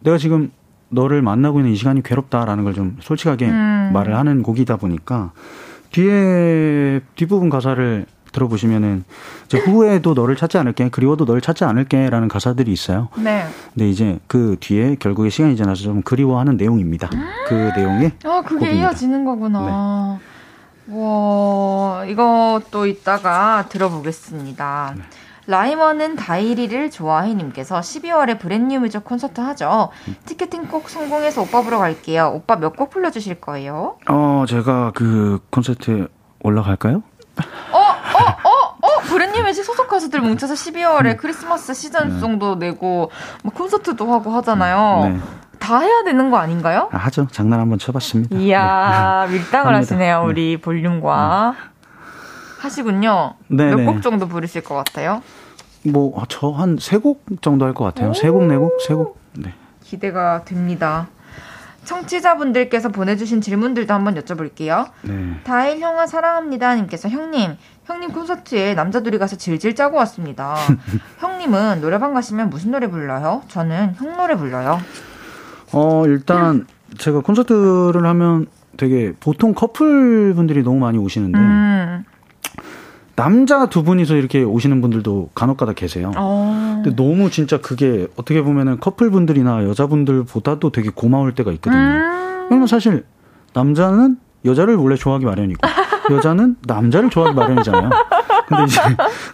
[0.00, 0.50] 내가 지금
[0.88, 3.90] 너를 만나고 있는 이 시간이 괴롭다라는 걸 좀 솔직하게 음.
[3.92, 5.32] 말을 하는 곡이다 보니까
[5.92, 9.04] 뒤에 뒷부분 가사를 들어보시면은
[9.46, 13.08] 이제 후회도 너를 찾지 않을게 그리워도 너를 찾지 않을게라는 가사들이 있어요.
[13.16, 13.46] 네.
[13.74, 17.10] 근데 이제 그 뒤에 결국에 시간이 지나서 좀 그리워하는 내용입니다.
[17.48, 18.72] 그 내용에 아 그게 곡입니다.
[18.88, 20.18] 이어지는 거구나.
[20.86, 20.94] 네.
[20.96, 24.94] 와 이것도 이따가 들어보겠습니다.
[24.96, 25.02] 네.
[25.46, 29.88] 라이머는 다일이를 좋아해님께서 12월에 브랜뉴 뮤직 콘서트 하죠.
[30.26, 32.32] 티켓팅 꼭 성공해서 오빠 보러 갈게요.
[32.34, 33.96] 오빠 몇 곡 불러주실 거예요?
[34.08, 36.06] 어, 제가 그 콘서트에
[36.42, 37.02] 올라갈까요?
[39.18, 41.16] 뮤직 소속 가수들 뭉쳐서 12월에 음.
[41.16, 42.68] 크리스마스 시즌송도 네.
[42.70, 43.10] 내고
[43.42, 45.08] 뭐 콘서트도 하고 하잖아요.
[45.12, 45.20] 네.
[45.58, 46.88] 다 해야 되는 거 아닌가요?
[46.92, 47.26] 아, 하죠.
[47.30, 48.36] 장난 한번 쳐봤습니다.
[48.36, 49.34] 이야, 네.
[49.34, 50.60] 밀당을 하시네요, 우리 네.
[50.60, 51.50] 볼륨과.
[51.50, 51.70] 음.
[52.60, 53.34] 하시군요.
[53.48, 55.22] 몇 곡 정도 부르실 것 같아요?
[55.84, 58.12] 뭐, 저 한 세 곡 정도 할 것 같아요.
[58.14, 59.18] 세 곡, 네 곡, 세 곡.
[59.34, 59.54] 네.
[59.82, 61.08] 기대가 됩니다.
[61.84, 64.90] 청취자분들께서 보내주신 질문들도 한번 여쭤볼게요.
[65.02, 65.40] 네.
[65.44, 67.56] 다일 형아 사랑합니다 님께서 형님,
[67.90, 70.54] 형님 콘서트에 남자 들이 가서 질질 짜고 왔습니다.
[71.18, 73.42] 형님은 노래방 가시면 무슨 노래 불러요?
[73.48, 74.78] 저는 형 노래 불러요.
[75.72, 76.66] 어, 일단
[76.98, 82.04] 제가 콘서트를 하면 되게 보통 커플 분들이 너무 많이 오시는데 음.
[83.16, 86.12] 남자 두 분이서 이렇게 오시는 분들도 간혹가다 계세요.
[86.16, 86.80] 어.
[86.82, 91.80] 근데 너무 진짜 그게 어떻게 보면은 커플 분들이나 여자분들보다도 되게 고마울 때가 있거든요.
[91.82, 92.46] 음.
[92.48, 93.04] 왜냐면 사실
[93.52, 95.60] 남자는 여자를 원래 좋아하기 마련이고
[96.10, 97.90] 여자는 남자를 좋아하기 마련이잖아요.
[98.48, 98.80] 근데 이제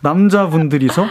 [0.03, 1.07] 남자분들이서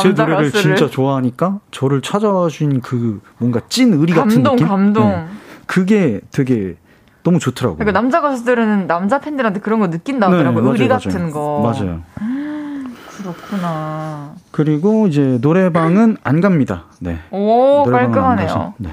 [0.00, 0.52] 제 노래를.
[0.52, 4.68] 진짜 좋아하니까 저를 찾아주신 그 뭔가 찐 의리 같은 감동, 느낌.
[4.68, 5.08] 감동.
[5.08, 5.26] 네.
[5.66, 6.76] 그게 되게
[7.22, 7.76] 너무 좋더라고요.
[7.78, 10.62] 그러니까 남자 가수들은 남자 팬들한테 그런 거 느낀다 하더라고요.
[10.64, 11.60] 네, 의리 같은 거.
[11.62, 12.00] 맞아요.
[12.22, 14.34] 음, 그렇구나.
[14.50, 16.84] 그리고 이제 노래방은 안 갑니다.
[17.00, 17.18] 네.
[17.30, 18.74] 오, 깔끔하네요.
[18.78, 18.90] 네.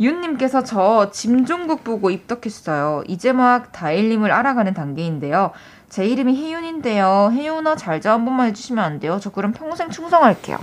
[0.00, 3.02] 윤님께서 저 짐종국 보고 입덕했어요.
[3.08, 5.50] 이제 막 다일님을 알아가는 단계인데요.
[5.88, 7.30] 제 이름이 혜윤인데요.
[7.32, 9.18] 혜윤아 잘자 한 번만 해주시면 안 돼요?
[9.20, 10.58] 저 그럼 평생 충성할게요.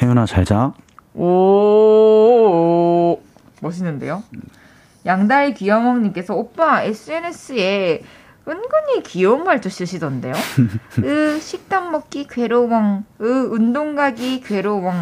[0.00, 0.74] 혜윤아 잘자.
[1.14, 2.10] 오,
[3.60, 4.22] 멋있는데요?
[5.06, 8.02] 양다일 귀여몽님께서 오빠 SNS에
[8.46, 10.34] 은근히 귀여운 말도 쓰시던데요.
[11.02, 13.02] 으 식단 먹기 괴로워.
[13.20, 14.92] 으 운동 가기 괴로워.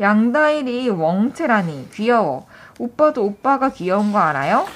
[0.00, 2.46] 양다일이 웡체라니 귀여워.
[2.78, 4.66] 오빠도 오빠가 귀여운 거 알아요?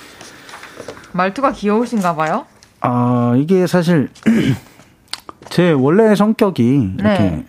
[1.12, 2.46] 말투가 귀여우신가 봐요.
[2.80, 4.11] 아, 이게 사실
[5.50, 7.46] 제 원래 성격이 이렇게 네.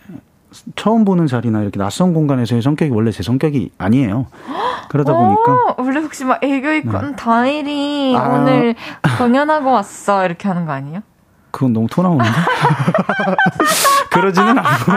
[0.75, 4.27] 처음 보는 자리나 이렇게 낯선 공간에서의 성격이 원래 제 성격이 아니에요.
[4.89, 7.15] 그러다 보니까 원래 혹시 막 애교 있건 네.
[7.15, 8.27] 다일이 아.
[8.29, 8.75] 오늘
[9.17, 11.01] 공연하고 왔어 이렇게 하는 거 아니에요?
[11.53, 12.29] 그건 너무 토 나오는데.
[14.09, 14.91] 그러지는 않고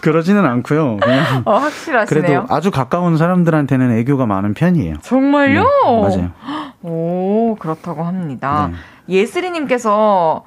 [0.00, 0.96] 그러지는 않고요.
[0.96, 2.06] 그냥 어, 확실하시네요.
[2.06, 4.96] 그래도 아주 가까운 사람들한테는 애교가 많은 편이에요.
[5.00, 5.62] 정말요?
[5.62, 6.30] 네, 맞아요.
[6.82, 8.70] 오 그렇다고 합니다.
[8.72, 8.76] 네.
[9.20, 10.44] 예슬이님께서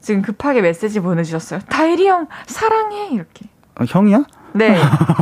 [0.00, 1.60] 지금 급하게 메시지 보내주셨어요.
[1.68, 3.46] 다일이 형 사랑해 이렇게.
[3.74, 4.22] 아, 형이야?
[4.52, 4.76] 네.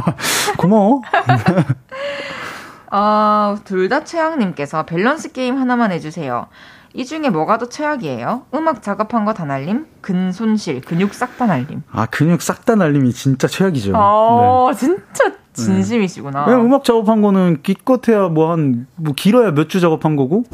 [0.58, 1.00] 고마워.
[2.90, 6.48] 아, 둘다 최악님께서 밸런스 게임 하나만 해주세요.
[6.94, 8.46] 이 중에 뭐가 더 최악이에요?
[8.54, 9.86] 음악 작업한 거 다 날림?
[10.00, 11.82] 근손실, 근육 싹 다 날림.
[11.92, 13.92] 아, 근육 싹 다 날림이 진짜 최악이죠.
[13.94, 14.76] 아, 네.
[14.78, 16.46] 진짜 진심이시구나.
[16.46, 16.54] 네.
[16.54, 20.44] 음악 작업한 거는 기껏해야 뭐 한, 뭐 길어야 몇 주 작업한 거고,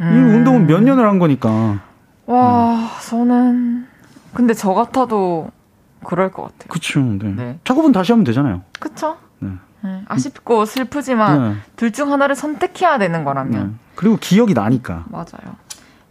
[0.00, 0.12] 음.
[0.12, 1.80] 이 운동은 몇 년을 한 거니까.
[2.26, 2.86] 와, 음.
[3.08, 3.86] 저는,
[4.34, 5.50] 근데 저 같아도
[6.04, 6.68] 그럴 것 같아요.
[6.68, 7.32] 그쵸, 네.
[7.34, 7.58] 네.
[7.64, 8.62] 작업은 다시 하면 되잖아요.
[8.78, 9.16] 그쵸?
[9.84, 9.90] 네.
[9.90, 10.02] 네.
[10.06, 11.56] 아쉽고 슬프지만 네.
[11.76, 13.68] 둘중 하나를 선택해야 되는 거라면.
[13.68, 13.74] 네.
[13.94, 15.04] 그리고 기억이 나니까.
[15.10, 15.56] 맞아요.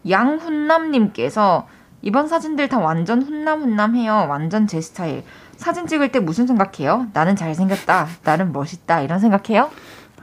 [0.10, 1.68] 양훈남님께서
[2.02, 4.28] 이번 사진들 다 완전 훈남훈남해요.
[4.30, 5.24] 완전 제 스타일.
[5.56, 7.08] 사진 찍을 때 무슨 생각해요?
[7.14, 8.08] 나는 잘생겼다.
[8.24, 9.02] 나는 멋있다.
[9.02, 9.70] 이런 생각해요?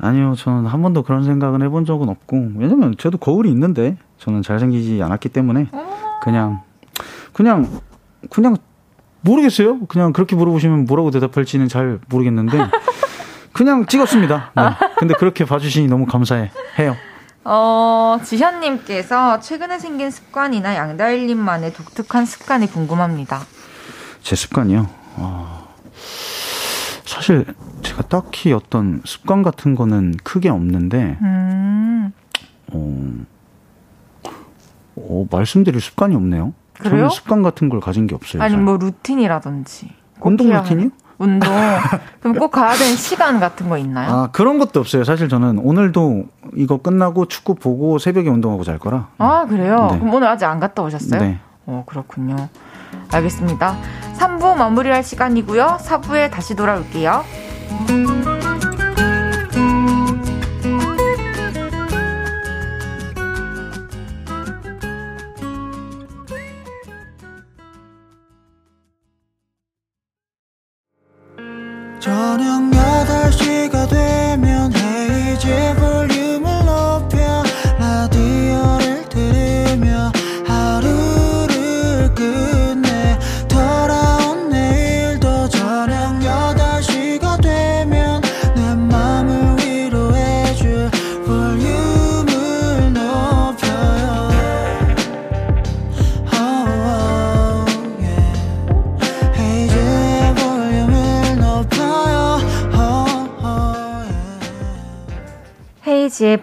[0.01, 0.35] 아니요.
[0.37, 2.53] 저는 한 번도 그런 생각은 해본 적은 없고.
[2.57, 6.19] 왜냐면 저도 거울이 있는데 저는 잘생기지 않았기 때문에 어.
[6.23, 6.63] 그냥
[7.33, 7.69] 그냥
[8.31, 8.57] 그냥
[9.21, 9.81] 모르겠어요.
[9.87, 12.59] 그냥 그렇게 물어보시면 뭐라고 대답할지는 잘 모르겠는데
[13.53, 14.53] 그냥 찍었습니다.
[14.55, 14.63] 네.
[14.99, 16.97] 근데 그렇게 봐주시니 너무 감사해 해요.
[17.45, 23.41] 어, 지현님께서 최근에 생긴 습관이나 양다일님만의 독특한 습관이 궁금합니다.
[24.23, 24.87] 제 습관이요?
[25.17, 25.69] 어,
[27.05, 27.47] 사실
[27.83, 32.13] 제가 딱히 어떤 습관 같은 거는 크게 없는데, 음.
[32.73, 33.25] 어,
[34.97, 36.53] 어, 말씀드릴 습관이 없네요.
[36.75, 36.91] 그래요?
[36.91, 38.43] 저는 습관 같은 걸 가진 게 없어요.
[38.43, 39.91] 아니, 뭐 루틴이라든지.
[40.21, 40.91] 운동 루틴이요?
[41.19, 41.49] 운동.
[42.21, 44.11] 그럼 꼭 가야 되는 시간 같은 거 있나요?
[44.11, 45.05] 아, 그런 것도 없어요.
[45.05, 49.09] 사실 저는 오늘도 이거 끝나고 축구 보고 새벽에 운동하고 잘 거라.
[49.19, 49.89] 아, 그래요?
[49.93, 49.99] 네.
[49.99, 51.21] 그럼 오늘 아직 안 갔다 오셨어요?
[51.21, 51.39] 네.
[51.67, 52.49] 어, 그렇군요.
[53.13, 53.77] 알겠습니다.
[54.19, 55.79] 3부 마무리할 시간이고요.
[55.81, 57.25] 4부에 다시 돌아올게요.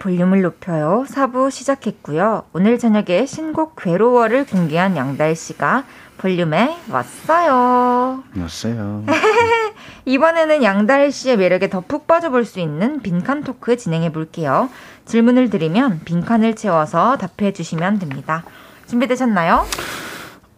[0.05, 1.03] 볼륨을 높여요.
[1.09, 2.43] 4부 시작했고요.
[2.53, 5.83] 오늘 저녁에 신곡 괴로워를 공개한 양달 씨가
[6.19, 8.23] 볼륨에 왔어요.
[8.37, 9.03] 왔어요.
[10.05, 14.69] 이번에는 양달 씨의 매력에 더 푹 빠져볼 수 있는 빈칸 토크 진행해 볼게요.
[15.05, 18.43] 질문을 드리면 빈칸을 채워서 답해 주시면 됩니다.
[18.85, 19.65] 준비되셨나요?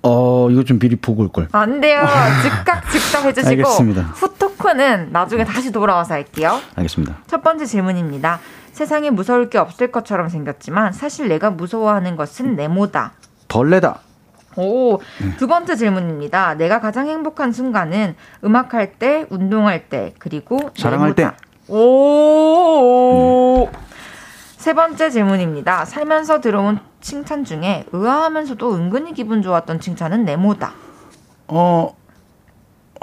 [0.04, 1.48] 어, 이거 좀 미리 보고 올 걸.
[1.54, 2.02] 안 돼요.
[2.44, 3.50] 즉각 즉답 해주시고.
[3.50, 4.02] 알겠습니다.
[4.14, 6.60] 후 토크는 나중에 다시 돌아와서 할게요.
[6.76, 7.16] 알겠습니다.
[7.28, 8.42] 첫 번째 질문입니다.
[8.78, 13.14] 세상에 무서울 게 없을 것처럼 생겼지만 사실 내가 무서워하는 것은 네모다.
[13.48, 14.02] 벌레다.
[14.56, 15.00] 오,
[15.40, 16.54] 두 번째 질문입니다.
[16.54, 21.38] 내가 가장 행복한 순간은 음악할 때, 운동할 때, 그리고 사랑할 네모다.
[21.38, 21.74] 때.
[21.74, 23.68] 오.
[23.72, 23.80] 네.
[24.58, 25.86] 세 번째 질문입니다.
[25.86, 30.72] 살면서 들어온 칭찬 중에 의아하면서도 은근히 기분 좋았던 칭찬은 네모다.
[31.48, 31.96] 어,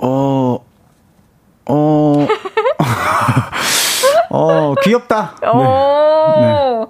[0.00, 0.58] 어,
[1.66, 2.26] 어,
[4.34, 5.36] 어, 귀엽다.
[5.40, 5.48] 네.
[5.48, 6.86] 네.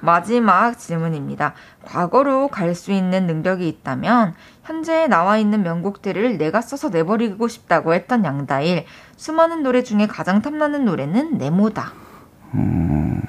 [0.00, 1.54] 마지막 질문입니다.
[1.84, 4.34] 과거로 갈 수 있는 능력이 있다면
[4.64, 8.84] 현재에 나와 있는 명곡들을 내가 써서 내버리고 싶다고 했던 양다일.
[9.16, 11.92] 수많은 노래 중에 가장 탐나는 노래는 네모다.
[12.54, 13.20] 음...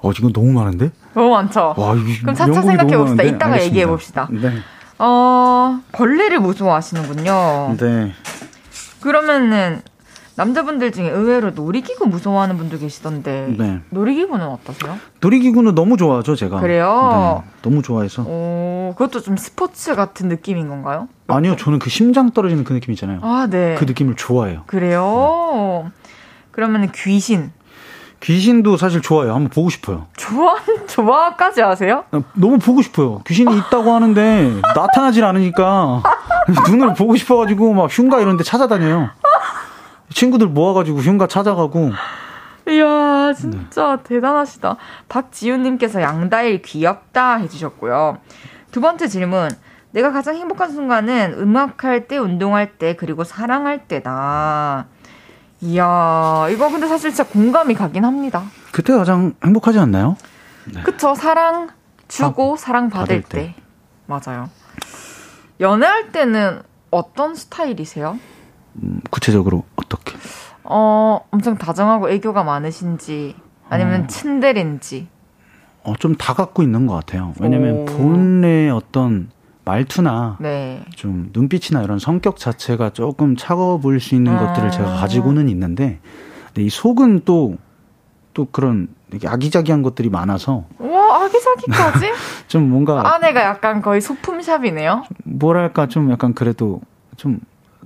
[0.00, 0.90] 어, 지금 너무 많은데?
[1.14, 1.74] 너무 많죠?
[1.76, 3.22] 와, 이, 그럼 차차 생각해 봅시다.
[3.22, 4.28] 이따가 얘기해 봅시다.
[4.32, 4.50] 네.
[4.98, 7.76] 어, 벌레를 무서워하시는군요.
[7.78, 8.12] 네.
[9.02, 9.82] 그러면은,
[10.34, 13.80] 남자분들 중에 의외로 놀이기구 무서워하는 분도 계시던데 네.
[13.90, 14.98] 놀이기구는 어떠세요?
[15.20, 16.58] 놀이기구는 너무 좋아하죠 제가.
[16.60, 17.42] 그래요?
[17.44, 18.22] 네, 너무 좋아해서.
[18.22, 21.08] 오, 그것도 좀 스포츠 같은 느낌인 건가요?
[21.26, 23.20] 아니요, 저는 그 심장 떨어지는 그 느낌 있잖아요.
[23.22, 23.74] 아, 네.
[23.78, 24.62] 그 느낌을 좋아해요.
[24.66, 25.84] 그래요?
[25.84, 26.08] 네.
[26.50, 27.52] 그러면 귀신.
[28.22, 29.34] 귀신도 사실 좋아요.
[29.34, 30.06] 한번 보고 싶어요.
[30.16, 30.56] 좋아,
[30.86, 32.04] 좋아까지 하세요?
[32.12, 33.20] 어, 너무 보고 싶어요.
[33.26, 36.02] 귀신이 있다고 하는데 나타나질 않으니까
[36.70, 39.10] 눈을 보고 싶어가지고 막 흉가 이런 데 찾아다녀요.
[40.10, 41.90] 친구들 모아가지고 흉가 찾아가고.
[42.68, 44.02] 이야, 진짜 네.
[44.04, 44.76] 대단하시다.
[45.08, 48.18] 박지훈님께서 양다일 귀엽다 해주셨고요.
[48.70, 49.50] 두 번째 질문.
[49.90, 54.86] 내가 가장 행복한 순간은 음악할 때, 운동할 때, 그리고 사랑할 때다.
[55.62, 58.42] 이야, 이거 근데 사실 진짜 공감이 가긴 합니다.
[58.72, 60.16] 그때 가장 행복하지 않나요?
[60.74, 60.82] 네.
[60.82, 61.14] 그쵸.
[61.14, 61.68] 사랑
[62.08, 63.54] 주고 아, 사랑 받을, 받을 때.
[63.54, 63.62] 때.
[64.06, 64.50] 맞아요.
[65.60, 68.18] 연애할 때는 어떤 스타일이세요?
[68.82, 70.16] 음, 구체적으로 어떻게?
[70.64, 73.36] 어, 엄청 다정하고 애교가 많으신지
[73.68, 74.06] 아니면 어.
[74.08, 75.06] 츤데레인지.
[75.84, 77.34] 어, 좀 다 갖고 있는 것 같아요.
[77.40, 79.30] 왜냐면 본의 어떤
[79.64, 80.82] 말투나 네.
[80.96, 84.46] 좀 눈빛이나 이런 성격 자체가 조금 차가워 보일 수 있는 아.
[84.46, 86.00] 것들을 제가 가지고는 있는데
[86.46, 92.12] 근데 이 속은 또또 그런 되게 아기자기한 것들이 많아서 와 아기자기까지?
[92.48, 95.04] 좀 뭔가 아내가 약간 거의 소품샵이네요.
[95.24, 96.80] 뭐랄까 좀 약간 그래도
[97.16, 97.40] 좀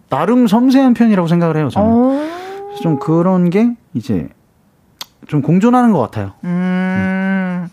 [0.08, 2.36] 나름 섬세한 편이라고 생각을 해요 저는.
[2.82, 4.28] 좀 그런 게 이제
[5.26, 6.32] 좀 공존하는 것 같아요.
[6.44, 7.68] 음, 음.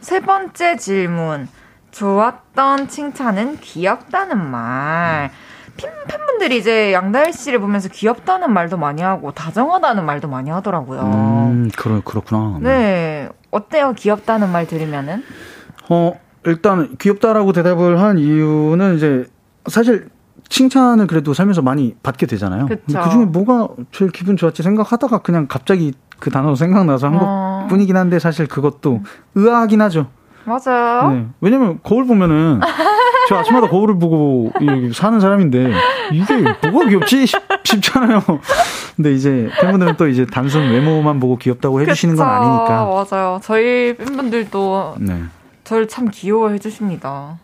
[0.00, 1.48] 세 번째 질문.
[1.92, 5.30] 좋았던 칭찬은 귀엽다는 말.
[5.76, 11.00] 팬분들이 이제 양다일 씨를 보면서 귀엽다는 말도 많이 하고 다정하다는 말도 많이 하더라고요.
[11.00, 12.58] 음, 그렇 그렇구나.
[12.60, 12.68] 네.
[12.68, 13.28] 네.
[13.50, 13.92] 어때요?
[13.92, 15.22] 귀엽다는 말 들으면은?
[15.88, 19.26] 어, 일단 귀엽다라고 대답을 한 이유는 이제
[19.66, 20.08] 사실
[20.48, 22.66] 칭찬을 그래도 살면서 많이 받게 되잖아요.
[22.66, 27.66] 그 중에 뭐가 제일 기분 좋았지 생각하다가 그냥 갑자기 그 단어 생각나서 한 어.
[27.68, 29.00] 것뿐이긴 한데 사실 그것도
[29.34, 30.08] 의아하긴 하죠.
[30.44, 31.10] 맞아요.
[31.12, 31.26] 네.
[31.40, 32.60] 왜냐면 거울 보면은
[33.28, 34.52] 저 아침마다 거울을 보고
[34.92, 35.72] 사는 사람인데
[36.12, 36.36] 이게
[36.70, 37.40] 뭐가 귀엽지 싶,
[37.82, 38.20] 잖아요
[38.96, 42.84] 근데 이제 팬분들은 또 이제 단순 외모만 보고 귀엽다고 해주시는 건 아니니까.
[43.10, 43.40] 맞아요.
[43.42, 45.22] 저희 팬분들도 네.
[45.64, 47.38] 저를 참 귀여워해 주십니다.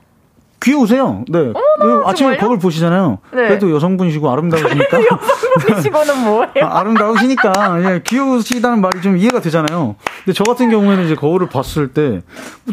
[0.60, 1.24] 귀여우세요.
[1.28, 1.38] 네.
[1.38, 3.18] 어, 그 아침에 거울 보시잖아요.
[3.32, 3.48] 네.
[3.48, 4.98] 그래도 여성분이시고 아름다우시니까.
[5.10, 6.66] 여성분이시고는 뭐예요?
[6.66, 7.52] 아, 름다우시니까
[7.84, 9.96] 예, 귀여우시다는 말이 좀 이해가 되잖아요.
[10.24, 12.20] 근데 저 같은 경우에는 이제 거울을 봤을 때뭐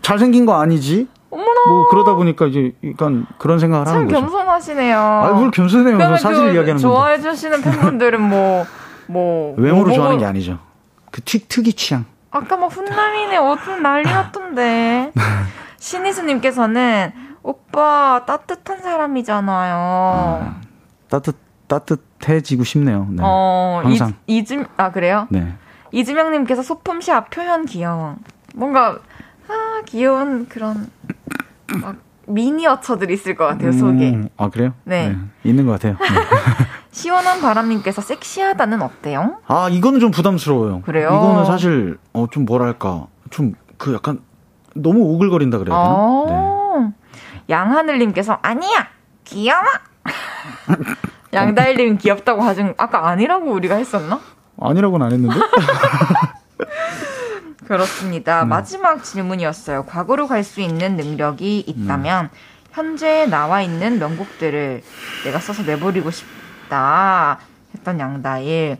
[0.01, 1.07] 잘생긴 거 아니지?
[1.29, 1.51] 어머나.
[1.67, 4.15] 뭐 그러다 보니까 이제 약간 그런 생각을 하는 거죠.
[4.19, 4.97] 참 겸손하시네요.
[4.97, 5.97] 아, 뭘 겸손해요.
[5.99, 6.79] 저 사실 그 이야기하는 거.
[6.79, 10.59] 좋아해 주시는 팬분들은 뭐뭐 외모로 뭐, 좋아하는 게 아니죠.
[11.11, 12.05] 그 특, 특이 취향.
[12.31, 15.11] 아까 막 훈남이네 옷은 난리 났던데.
[15.77, 17.11] 신희수님께서는
[17.49, 19.75] 오빠 따뜻한 사람이잖아요.
[19.77, 20.61] 아,
[21.09, 21.35] 따뜻
[21.67, 23.07] 따뜻해지고 싶네요.
[23.09, 23.21] 네.
[23.23, 24.13] 어, 항상.
[24.27, 25.27] 이, 이즘 아 그래요?
[25.29, 25.53] 네.
[25.91, 28.15] 이즈명님께서 소품샵 표현 귀여워.
[28.55, 28.97] 뭔가
[29.47, 30.89] 아 귀여운 그런
[31.81, 34.09] 막 미니어처들이 있을 것 같아요 속에.
[34.11, 34.73] 음, 아 그래요?
[34.83, 35.09] 네.
[35.09, 35.17] 네.
[35.43, 35.93] 있는 것 같아요.
[35.99, 36.05] 네.
[36.91, 39.37] 시원한 바람님께서 섹시하다는 어때요?
[39.47, 40.81] 아 이거는 좀 부담스러워요.
[40.81, 41.07] 그래요?
[41.09, 44.19] 이거는 사실 어 좀 뭐랄까 좀 그 약간
[44.73, 45.89] 너무 오글거린다 그래야 되나?
[45.89, 46.64] 아~ 네.
[47.49, 48.87] 양하늘님께서 아니야
[49.23, 49.63] 귀여워.
[51.33, 54.19] 양다일님 귀엽다고 하진 아까 아니라고 우리가 했었나?
[54.59, 55.35] 아니라고는 안 했는데.
[57.67, 58.43] 그렇습니다.
[58.43, 58.49] 음.
[58.49, 59.85] 마지막 질문이었어요.
[59.85, 62.29] 과거로 갈 수 있는 능력이 있다면 음.
[62.71, 64.83] 현재 나와 있는 명곡들을
[65.23, 67.39] 내가 써서 내버리고 싶다
[67.73, 68.77] 했던 양다일.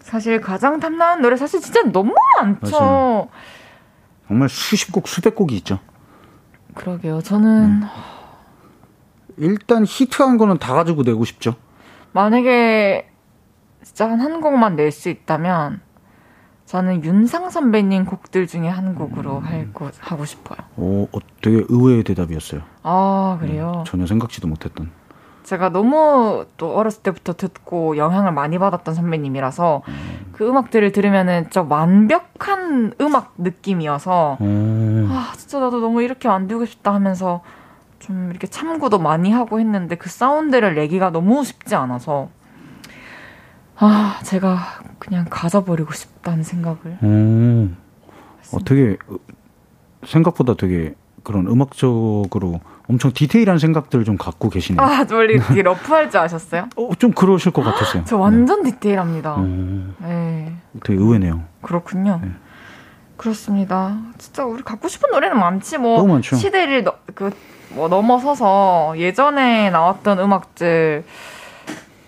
[0.00, 2.78] 사실 가장 탐나는 노래 사실 진짜 너무 많죠.
[2.80, 3.28] 맞아요.
[4.28, 5.78] 정말 수십 곡, 수백 곡이 있죠.
[6.76, 7.20] 그러게요.
[7.22, 7.82] 저는 음.
[9.38, 11.54] 일단 히트한 거는 다 가지고 내고 싶죠.
[12.12, 13.08] 만약에
[13.82, 15.80] 진짜 한 한 곡만 낼 수 있다면
[16.64, 19.44] 저는 윤상 선배님 곡들 중에 한 곡으로 음.
[19.44, 20.58] 할 거, 하고 싶어요.
[20.76, 22.62] 오, 어, 되게 의외의 대답이었어요.
[22.82, 23.72] 아, 그래요?
[23.76, 24.90] 네, 전혀 생각지도 못했던.
[25.44, 30.26] 제가 너무 또 어렸을 때부터 듣고 영향을 많이 받았던 선배님이라서 음.
[30.32, 34.85] 그 음악들을 들으면은 좀 완벽한 음악 느낌이어서 음.
[35.26, 37.42] 아 진짜 나도 너무 이렇게 만들고 싶다 하면서
[37.98, 42.28] 좀 이렇게 참고도 많이 하고 했는데 그 사운드를 내기가 너무 쉽지 않아서
[43.76, 44.58] 아 제가
[44.98, 46.98] 그냥 가져버리고 싶다는 생각을.
[47.02, 47.76] 음.
[48.52, 48.96] 어, 되게
[50.04, 54.80] 생각보다 되게 그런 음악적으로 엄청 디테일한 생각들을 좀 갖고 계시네요.
[54.80, 56.68] 아, 원래 되게 러프할 줄 아셨어요?
[56.76, 58.04] 어, 좀 그러실 것 같았어요.
[58.04, 58.70] 저 완전 네.
[58.70, 59.34] 디테일합니다.
[59.36, 60.54] 음, 네.
[60.84, 61.42] 되게 의외네요.
[61.62, 62.20] 그렇군요.
[62.22, 62.30] 네.
[63.16, 63.96] 그렇습니다.
[64.18, 66.36] 진짜 우리 갖고 싶은 노래는 많지 뭐 너무 많죠.
[66.36, 67.30] 시대를 너, 그,
[67.70, 71.04] 뭐 넘어서서 예전에 나왔던 음악들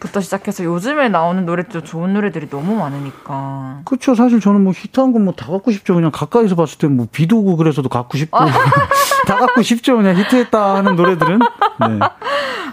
[0.00, 3.80] 부터 시작해서 요즘에 나오는 노래도 좋은 노래들이 너무 많으니까.
[3.84, 4.14] 그렇죠.
[4.14, 5.94] 사실 저는 뭐 히트한 건 뭐 다 갖고 싶죠.
[5.94, 8.38] 그냥 가까이서 봤을 때 뭐 비도 오고 그래서도 갖고 싶고
[9.26, 9.96] 다 갖고 싶죠.
[9.96, 11.38] 그냥 히트했다 하는 노래들은.
[11.38, 11.98] 네.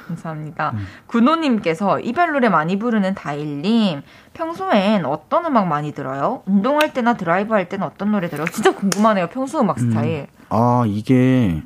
[0.07, 0.71] 감사합니다.
[0.76, 0.88] 음.
[1.07, 4.01] 군호님께서 이별 노래 많이 부르는 다일님,
[4.34, 6.43] 평소엔 어떤 음악 많이 들어요?
[6.45, 8.45] 운동할 때나 드라이브 할 때는 어떤 노래 들어요?
[8.51, 9.28] 진짜 궁금하네요.
[9.28, 9.89] 평소 음악 음.
[9.89, 10.19] 스타일.
[10.21, 10.28] 음.
[10.49, 11.61] 아, 이게,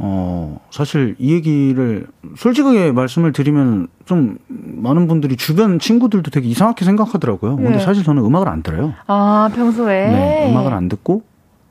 [0.00, 7.56] 어, 사실 이 얘기를 솔직하게 말씀을 드리면 좀 많은 분들이 주변 친구들도 되게 이상하게 생각하더라고요.
[7.56, 7.62] 네.
[7.64, 8.94] 근데 사실 저는 음악을 안 들어요.
[9.08, 10.06] 아, 평소에?
[10.08, 11.22] 네, 음악을 안 듣고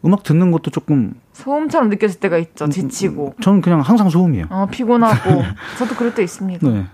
[0.05, 2.65] 음악 듣는 것도 조금 소음처럼 느껴질 때가 있죠.
[2.65, 3.36] 음, 지치고.
[3.41, 4.45] 저는 그냥 항상 소음이에요.
[4.49, 5.43] 아, 피곤하고.
[5.80, 6.67] 저도 그럴 때 있습니다.
[6.69, 6.86] 네.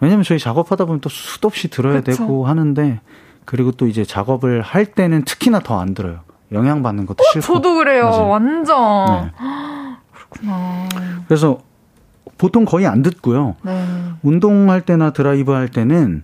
[0.00, 2.22] 왜냐면 저희 작업하다 보면 또 수도 없이 들어야 그쵸.
[2.22, 3.00] 되고 하는데
[3.44, 6.20] 그리고 또 이제 작업을 할 때는 특히나 더 안 들어요.
[6.52, 7.46] 영향받는 것도 어, 싫고.
[7.46, 8.04] 저도 그래요.
[8.10, 8.28] 맞아요.
[8.28, 9.24] 완전.
[9.24, 9.32] 네.
[10.30, 10.88] 그렇구나.
[11.26, 11.58] 그래서
[12.36, 13.56] 보통 거의 안 듣고요.
[13.62, 13.84] 네.
[14.22, 16.22] 운동할 때나 드라이브 할 때는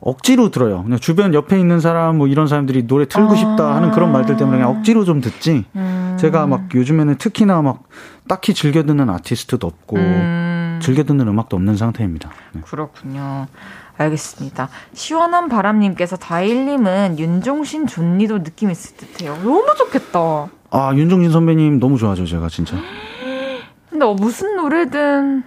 [0.00, 0.82] 억지로 들어요.
[0.82, 4.36] 그냥 주변 옆에 있는 사람 뭐 이런 사람들이 노래 틀고 아~ 싶다 하는 그런 말들
[4.36, 5.64] 때문에 그냥 억지로 좀 듣지.
[5.74, 7.84] 음~ 제가 막 요즘에는 특히나 막
[8.28, 12.30] 딱히 즐겨 듣는 아티스트도 없고 음~ 즐겨 듣는 음악도 없는 상태입니다.
[12.52, 12.60] 네.
[12.60, 13.46] 그렇군요.
[13.96, 14.68] 알겠습니다.
[14.92, 19.36] 시원한 바람님께서 다일님은 윤종신 존니도 느낌 있을 듯해요.
[19.36, 20.48] 너무 좋겠다.
[20.70, 22.76] 아 윤종신 선배님 너무 좋아하죠 제가 진짜.
[23.94, 25.44] 근데 어, 무슨 노래든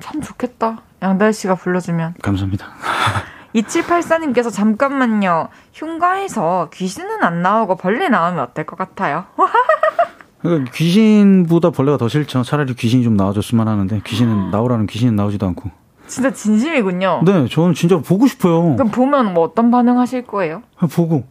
[0.00, 0.82] 참 좋겠다.
[1.00, 2.14] 양달 씨가 불러주면.
[2.20, 2.66] 감사합니다.
[3.54, 5.46] 2784님께서 잠깐만요.
[5.72, 9.26] 흉가에서 귀신은 안 나오고 벌레 나오면 어떨 것 같아요?
[10.42, 12.42] 그러니까 귀신보다 벌레가 더 싫죠.
[12.42, 15.70] 차라리 귀신이 좀 나와줬으면 하는데 귀신은 나오라는 귀신은 나오지도 않고.
[16.08, 17.22] 진짜 진심이군요.
[17.24, 18.74] 네, 저는 진짜 보고 싶어요.
[18.74, 20.64] 그럼 보면 뭐 어떤 반응 하실 거예요?
[20.92, 21.22] 보고.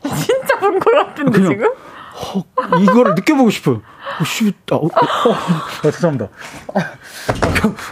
[0.02, 1.68] 진짜 본 것 같은데 지금?
[2.14, 2.44] 헉,
[2.80, 3.82] 이거를 느껴보고 싶어요.
[4.20, 6.28] 어, 씨, 아, 어, 어, 아, 죄송합니다.
[6.74, 6.78] 아,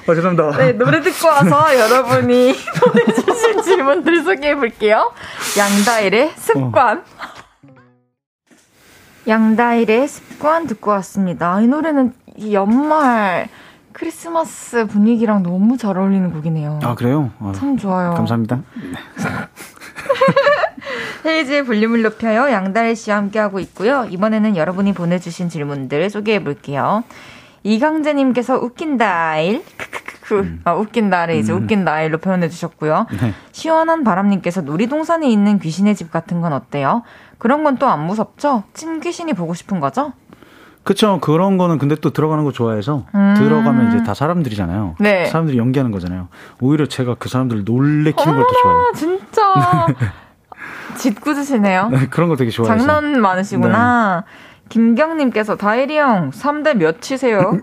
[0.07, 0.57] 아, 죄송합니다.
[0.59, 5.13] 네, 노래 듣고 와서 여러분이 보내주신 질문들 소개해 볼게요.
[5.59, 6.99] 양다일의 습관.
[6.99, 7.03] 어.
[9.27, 11.61] 양다일의 습관 듣고 왔습니다.
[11.61, 13.49] 이 노래는 이 연말
[13.93, 16.81] 크리스마스 분위기랑 너무 잘 어울리는 곡이네요.
[16.83, 17.31] 아, 그래요?
[17.41, 18.15] 아, 참 좋아요.
[18.15, 18.61] 감사합니다.
[21.25, 22.51] 헤이즈의 볼륨을 높여요.
[22.51, 24.07] 양다일 씨와 함께하고 있고요.
[24.11, 27.05] 이번에는 여러분이 보내주신 질문들 소개해 볼게요.
[27.63, 29.63] 이강재님께서 웃긴다일.
[30.33, 30.61] 음.
[30.65, 31.63] 아, 웃긴다를 이제 음.
[31.63, 33.07] 웃긴다일로 표현해 주셨고요.
[33.21, 33.35] 네.
[33.53, 37.03] 시원한 바람님께서 놀이동산에 있는 귀신의 집 같은 건 어때요?
[37.39, 38.65] 그런 건 또 안 무섭죠?
[38.73, 40.13] 찐 귀신이 보고 싶은 거죠?
[40.85, 41.19] 그쵸.
[41.21, 43.35] 그런 거는 근데 또 들어가는 거 좋아해서 음.
[43.37, 44.97] 들어가면 이제 다 사람들이잖아요.
[44.99, 45.27] 네.
[45.27, 46.29] 사람들이 연기하는 거잖아요.
[46.61, 48.93] 오히려 제가 그 사람들을 놀래키는 걸 더 좋아해요.
[48.97, 49.87] 진짜.
[50.97, 51.89] 짓궂으시네요.
[51.91, 52.77] 네, 그런 거 되게 좋아해요.
[52.79, 54.25] 장난 많으시구나.
[54.27, 54.33] 네.
[54.69, 57.59] 김경님께서 다이리 형 3대 몇 치세요?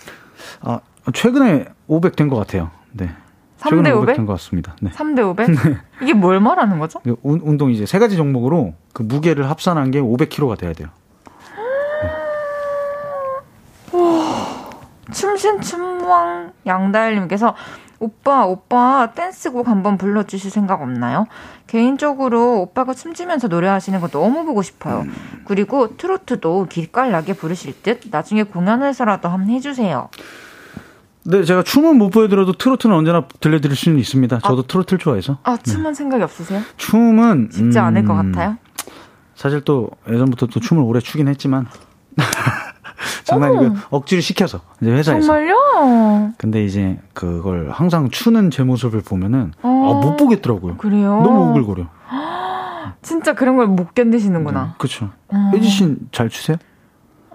[0.62, 0.80] 아,
[1.12, 2.70] 최근에 500 된 것 같아요.
[2.92, 3.10] 네.
[3.60, 4.16] 3대 500?
[4.16, 4.74] 된것 같습니다.
[4.80, 4.90] 네.
[4.90, 5.50] 3대 500?
[5.50, 5.56] 네.
[6.02, 7.00] 이게 뭘 말하는 거죠?
[7.22, 10.88] 운, 운동 이제 세 가지 종목으로 그 무게를 합산한 게 500kg가 돼야 돼요.
[15.12, 17.54] 춤신 춤왕 양다일님께서
[17.98, 21.26] 오빠, 오빠 댄스곡 한번 불러주실 생각 없나요?
[21.66, 25.00] 개인적으로 오빠가 춤추면서 노래하시는 거 너무 보고 싶어요.
[25.00, 25.12] 음.
[25.44, 30.08] 그리고 트로트도 기깔나게 부르실 듯 나중에 공연에서라도 한번 해주세요.
[31.24, 34.38] 네, 제가 춤은 못 보여드려도 트로트는 언제나 들려드릴 수는 있습니다.
[34.38, 35.36] 저도 아, 트로트를 좋아해서.
[35.42, 35.94] 아, 춤은 네.
[35.94, 36.62] 생각이 없으세요?
[36.78, 38.56] 춤은 쉽지 음, 않을 것 같아요.
[39.34, 41.66] 사실 또 예전부터 또 춤을 오래 추긴 했지만
[43.24, 45.26] 장난이고 억지로 시켜서 이제 회사에서.
[45.26, 46.32] 정말요?
[46.38, 49.68] 근데 이제 그걸 항상 추는 제 모습을 보면은 어.
[49.68, 50.76] 아, 못 보겠더라고요.
[50.76, 51.20] 그래요?
[51.22, 51.86] 너무 오글거려.
[53.02, 54.62] 진짜 그런 걸 못 견디시는구나.
[54.64, 55.10] 네, 그렇죠.
[55.28, 55.50] 어.
[55.54, 56.56] 혜지 씨잘 추세요?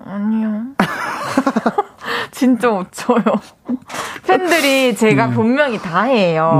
[0.05, 0.61] 아니요.
[2.31, 3.23] 진짜 못 쳐요.
[4.27, 5.33] 팬들이 제가 네.
[5.33, 6.57] 분명히 다 해요.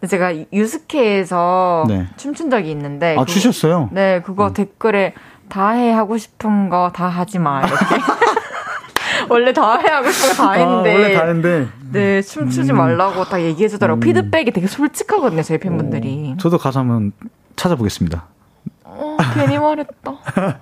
[0.00, 0.06] 네.
[0.08, 2.06] 제가 유스케에서 네.
[2.16, 3.16] 춤춘 적이 있는데.
[3.18, 3.88] 아, 그, 추셨어요?
[3.92, 4.52] 네, 그거 음.
[4.52, 5.14] 댓글에
[5.48, 7.76] 다 해 하고 싶은 거 다 하지 마 이렇게.
[9.28, 10.90] 원래 다 해 하고 싶은 거 다 했는데.
[10.90, 11.68] 아, 원래 다 했는데.
[11.92, 12.76] 네, 춤추지 음.
[12.76, 13.98] 말라고 딱 얘기해 주더라고.
[13.98, 14.00] 음.
[14.00, 16.32] 피드백이 되게 솔직하거든요, 저희 팬분들이.
[16.34, 17.12] 어, 저도 가서 한번
[17.56, 18.24] 찾아보겠습니다.
[18.84, 20.12] 어, 괜히 말했다.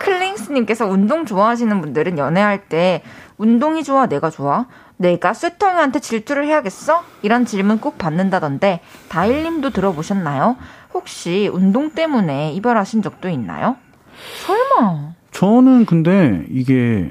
[0.00, 3.02] 클링스님께서 운동 좋아하시는 분들은 연애할 때
[3.36, 4.66] 운동이 좋아, 내가 좋아?
[4.96, 7.04] 내가 쇠통이한테 질투를 해야겠어?
[7.22, 10.56] 이런 질문 꼭 받는다던데 다일님도 들어보셨나요?
[10.94, 13.76] 혹시 운동 때문에 이별하신 적도 있나요?
[14.46, 15.14] 설마.
[15.30, 17.10] 저는 근데 이게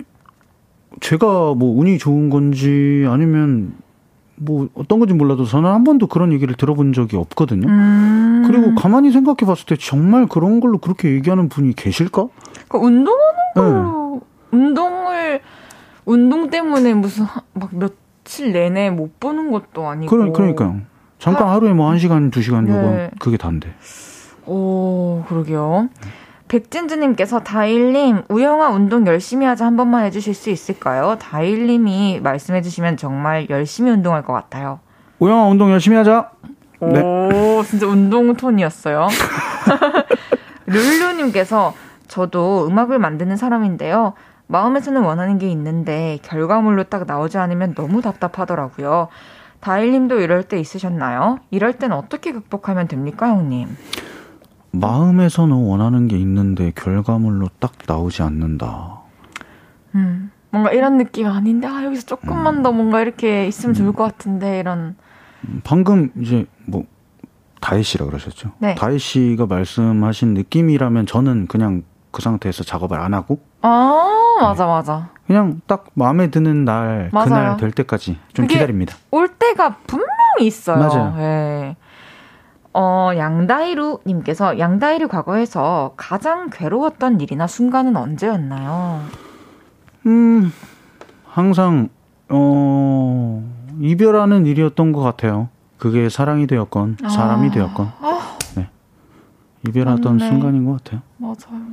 [1.00, 3.74] 제가 뭐 운이 좋은 건지 아니면
[4.36, 7.68] 뭐 어떤 건지 몰라도 저는 한 번도 그런 얘기를 들어본 적이 없거든요.
[7.68, 8.44] 음.
[8.48, 12.28] 그리고 가만히 생각해 봤을 때 정말 그런 걸로 그렇게 얘기하는 분이 계실까?
[12.68, 14.58] 그 운동하는 걸로 네.
[14.58, 15.42] 운동을
[16.06, 20.10] 운동 때문에 무슨 막 며칠 내내 못 보는 것도 아니고.
[20.16, 20.82] 그러, 그러니까요.
[21.20, 23.10] 잠깐 하, 루에 뭐 한 시간, 두 시간 네.
[23.20, 23.74] 그게 단데.
[24.46, 25.90] 오, 그러게요.
[26.48, 31.18] 백진주님께서 다일님 우영아 운동 열심히 하자 한 번만 해주실 수 있을까요?
[31.20, 34.80] 다일님이 말씀해주시면 정말 열심히 운동할 것 같아요.
[35.20, 36.32] 우영아 운동 열심히 하자.
[36.80, 37.02] 네.
[37.02, 39.08] 오 진짜 운동 톤이었어요.
[40.68, 41.74] 룰루님께서
[42.08, 44.14] 저도 음악을 만드는 사람인데요.
[44.48, 49.10] 마음에서는 원하는 게 있는데 결과물로 딱 나오지 않으면 너무 답답하더라고요.
[49.60, 51.40] 다일님도 이럴 때 있으셨나요?
[51.52, 53.76] 이럴 땐 어떻게 극복하면 됩니까, 형님?
[54.72, 59.02] 마음에서는 원하는 게 있는데 결과물로 딱 나오지 않는다.
[59.96, 62.64] 음, 뭔가 이런 느낌 아닌데, 아, 여기서 조금만 음.
[62.64, 64.96] 더 뭔가 이렇게 있으면 좋을 것 같은데, 이런.
[65.48, 66.86] 음, 방금 이제 뭐,
[67.60, 68.52] 다혜 씨라 그러셨죠?
[68.60, 68.76] 네.
[68.76, 73.40] 다혜 씨가 말씀하신 느낌이라면 저는 그냥 그 상태에서 작업을 안 하고.
[73.62, 74.72] 아, 맞아, 네.
[74.72, 75.10] 맞아.
[75.26, 77.28] 그냥 딱 마음에 드는 날, 맞아요.
[77.28, 78.96] 그날 될 때까지 좀 기다립니다.
[79.12, 80.08] 올 때가 분명히
[80.42, 80.78] 있어요.
[80.78, 81.16] 맞아요.
[81.18, 81.76] 네.
[82.80, 89.02] 어, 양다이루님께서 양다이루 과거에서 가장 괴로웠던 일이나 순간은 언제였나요?
[90.06, 90.54] 음,
[91.26, 91.90] 항상,
[92.30, 93.44] 어,
[93.82, 95.50] 이별하는 일이었던 것 같아요.
[95.80, 97.10] 그게 사랑이 되었건, 아.
[97.10, 97.92] 사람이 되었건.
[98.00, 98.38] 아.
[98.56, 98.70] 네.
[99.68, 100.30] 이별하던 맞네.
[100.30, 101.02] 순간인 것 같아요.
[101.18, 101.64] 맞아요.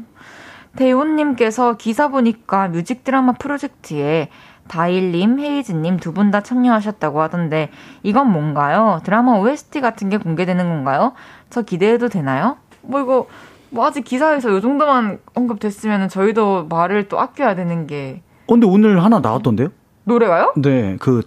[0.76, 4.30] 대훈님께서 기사 보니까 뮤직 드라마 프로젝트에
[4.68, 7.70] 다일님, 헤이즈님 두 분 다 참여하셨다고 하던데
[8.02, 9.00] 이건 뭔가요?
[9.04, 11.12] 드라마 OST 같은 게 공개되는 건가요?
[11.50, 12.56] 저 기대해도 되나요?
[12.82, 13.26] 뭐 이거
[13.70, 18.22] 뭐 아직 기사에서 요 정도만 언급됐으면 저희도 말을 또 아껴야 되는 게.
[18.46, 19.68] 어, 근데 오늘 하나 나왔던데요?
[20.04, 20.52] 노래가요?
[20.56, 21.22] 네, 그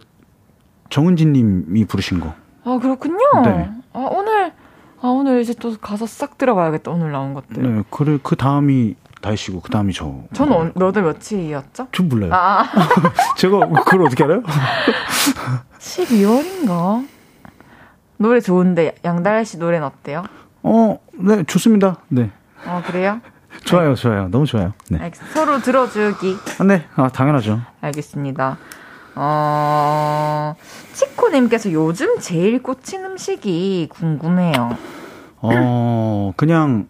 [0.89, 2.33] 정은지님이 부르신 거.
[2.63, 3.17] 아 그렇군요.
[3.43, 3.69] 네.
[3.93, 4.51] 아 오늘
[5.01, 6.91] 아 오늘 이제 또 가서 싹 들어봐야겠다.
[6.91, 7.61] 오늘 나온 것들.
[7.61, 10.24] 네, 그래 그 다음이 다이시고 그 다음이 저.
[10.34, 11.88] 저는 몇월 며칠이었죠?
[11.91, 12.32] 전 몰라요.
[12.34, 12.63] 아.
[13.38, 14.43] 제가 그걸 어떻게 알아요?
[15.80, 17.07] 12월인가?
[18.18, 20.24] 노래 좋은데 양다일 씨 노래는 어때요?
[20.63, 21.97] 어, 네 좋습니다.
[22.09, 22.32] 네.
[22.65, 23.22] 어 그래요?
[23.63, 24.28] 좋아요, 좋아요.
[24.30, 24.74] 너무 좋아요.
[24.89, 24.99] 네.
[24.99, 26.36] 알겠, 서로 들어주기.
[26.59, 27.59] 아, 네, 아, 당연하죠.
[27.82, 28.57] 알겠습니다.
[29.15, 30.55] 어,
[30.93, 34.78] 치코님께서 요즘 제일 꽂힌 음식이 궁금해요.
[35.41, 36.88] 어, 그냥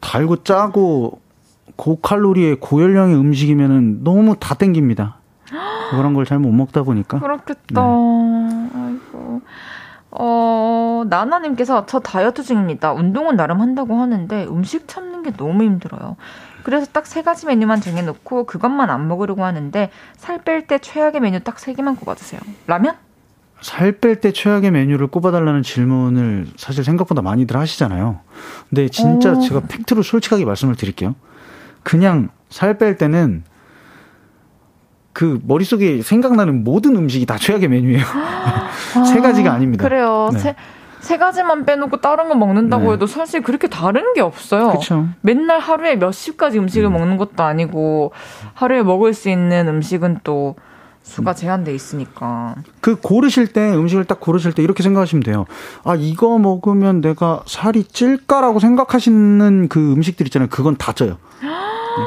[0.00, 1.19] 달고 짜고
[1.84, 5.16] 고칼로리의 고열량의 음식이면은 너무 다 땡깁니다.
[5.90, 7.18] 그런 걸 잘 못 먹다 보니까.
[7.18, 7.80] 그렇겠다.
[7.80, 8.70] 네.
[8.74, 9.40] 아이고.
[10.10, 12.92] 어, 나나님께서 저 다이어트 중입니다.
[12.92, 16.16] 운동은 나름 한다고 하는데 음식 참는 게 너무 힘들어요.
[16.64, 21.40] 그래서 딱 세 가지 메뉴만 정해놓고 그것만 안 먹으려고 하는데 살 뺄 때 최악의 메뉴
[21.40, 22.40] 딱 세 개만 꼽아주세요.
[22.66, 22.94] 라면?
[23.62, 28.20] 살 뺄 때 최악의 메뉴를 꼽아달라는 질문을 사실 생각보다 많이들 하시잖아요.
[28.68, 29.40] 근데 진짜 오.
[29.40, 31.14] 제가 팩트로 솔직하게 말씀을 드릴게요.
[31.82, 33.44] 그냥 살 뺄 때는
[35.12, 38.04] 그 머릿속에 생각나는 모든 음식이 다 최악의 메뉴예요.
[38.04, 38.70] 아,
[39.04, 39.82] 세 가지가 아닙니다.
[39.84, 40.30] 그래요.
[40.32, 40.38] 네.
[40.38, 40.54] 세,
[41.00, 42.92] 세 가지만 빼놓고 다른 거 먹는다고 네.
[42.92, 44.72] 해도 사실 그렇게 다른 게 없어요.
[44.72, 45.06] 그쵸.
[45.20, 46.92] 맨날 하루에 몇십 가지 음식을 음.
[46.92, 48.12] 먹는 것도 아니고
[48.54, 50.56] 하루에 먹을 수 있는 음식은 또
[51.02, 52.54] 수가 제한돼 있으니까.
[52.80, 55.46] 그 고르실 때 음식을 딱 고르실 때 이렇게 생각하시면 돼요.
[55.82, 60.48] 아 이거 먹으면 내가 살이 찔까라고 생각하시는 그 음식들 있잖아요.
[60.50, 61.16] 그건 다 쪄요.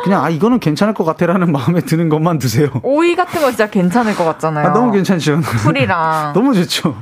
[0.04, 2.70] 그냥 아 이거는 괜찮을 것 같아라는 마음에 드는 것만 드세요.
[2.84, 4.68] 오이 같은 거 진짜 괜찮을 것 같잖아요.
[4.68, 5.42] 아, 너무 괜찮죠.
[5.42, 6.34] 풀이랑.
[6.36, 6.96] 너무 좋죠.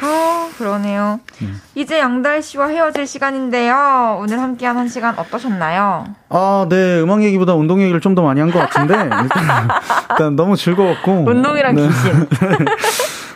[0.00, 1.20] 아 그러네요.
[1.42, 1.60] 음.
[1.76, 4.18] 이제 양달 씨와 헤어질 시간인데요.
[4.20, 6.06] 오늘 함께한 한 시간 어떠셨나요?
[6.28, 7.00] 아, 네.
[7.00, 9.68] 음악 얘기보다 운동 얘기를 좀 더 많이 한 것 같은데 일단,
[10.10, 11.86] 일단, 너무 즐거웠고 운동이랑 네.
[11.88, 12.26] 귀신.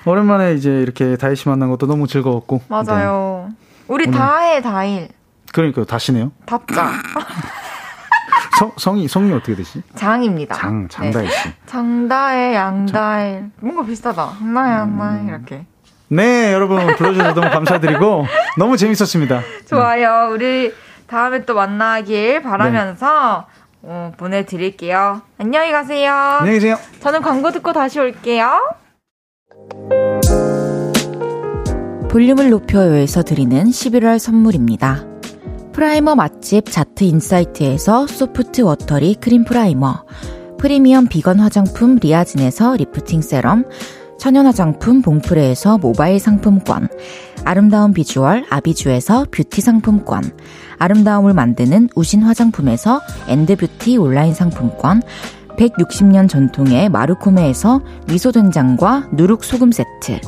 [0.06, 2.62] 오랜만에 이제 이렇게 다희 씨 만난 것도 너무 즐거웠고.
[2.68, 3.46] 맞아요.
[3.48, 3.54] 네.
[3.88, 5.08] 우리 다해 다일.
[5.52, 6.32] 그러니까 다시네요.
[6.46, 6.90] 답장.
[8.58, 9.82] 성, 성이, 성이 어떻게 되시?
[9.94, 10.54] 장입니다.
[10.54, 11.48] 장, 장다혜 씨.
[11.48, 11.54] 네.
[11.66, 13.44] 장다혜, 양다혜.
[13.60, 14.24] 뭔가 비슷하다.
[14.24, 15.28] 한나혜, 한나혜, 음.
[15.28, 15.66] 이렇게.
[16.08, 18.26] 네, 여러분 불러주셔서 너무 감사드리고
[18.58, 19.40] 너무 재밌었습니다.
[19.68, 20.30] 좋아요.
[20.32, 20.72] 우리
[21.06, 23.56] 다음에 또 만나길 바라면서 네.
[23.88, 25.22] 어, 보내드릴게요.
[25.38, 26.12] 안녕히 가세요.
[26.12, 26.76] 안녕히 계세요.
[27.00, 28.60] 저는 광고 듣고 다시 올게요.
[32.10, 35.15] 볼륨을 높여요에서 드리는 11월 선물입니다.
[35.76, 40.06] primer 맛집 자트 인사이트에서 soft watery cream primer,
[40.56, 43.66] 프리미엄 비건 화장품 리아진에서 lifting serum,
[44.18, 46.88] 천연 화장품 봉프레에서 모바일 상품권,
[47.44, 50.22] 아름다운 비주얼 아비주에서 뷰티 상품권,
[50.78, 55.02] 아름다움을 만드는 우신 화장품에서 엔드뷰티 온라인 상품권,
[55.58, 60.22] 160년 전통의 마르코메에서 미소된장과 누룩소금 세트,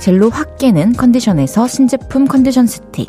[0.00, 3.08] 젤로 확 깨는 컨디션에서 신제품 컨디션 스틱,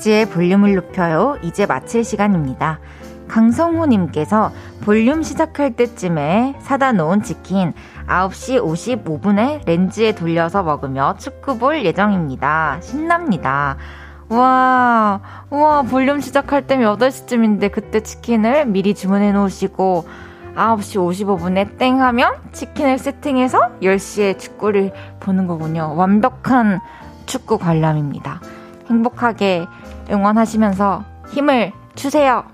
[0.00, 1.36] 헤이지의 볼륨을 높여요.
[1.42, 2.80] 이제 마칠 시간입니다.
[3.28, 4.50] 강성호님께서
[4.80, 7.72] 볼륨 시작할 때쯤에 사다 놓은 치킨
[8.08, 12.78] 9시 55분에 렌즈에 돌려서 먹으며 축구 볼 예정입니다.
[12.80, 13.76] 신납니다.
[14.30, 15.20] 와,
[15.50, 20.06] 와, 볼륨 시작할 때면 8시쯤인데 그때 치킨을 미리 주문해 놓으시고
[20.56, 25.94] 9시 55분에 땡 하면 치킨을 세팅해서 10시에 축구를 보는 거군요.
[25.96, 26.80] 완벽한
[27.26, 28.40] 축구 관람입니다.
[28.90, 29.66] 행복하게
[30.10, 32.44] 응원하시면서 힘을 주세요.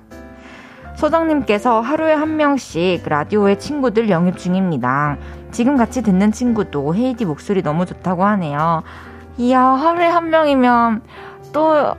[0.97, 5.17] 소장님께서 하루에 한 명씩 라디오의 친구들 영입 중입니다.
[5.51, 8.83] 지금 같이 듣는 친구도 헤이디 목소리 너무 좋다고 하네요.
[9.39, 11.03] 이야, 하루에 한 명이면
[11.53, 11.95] 또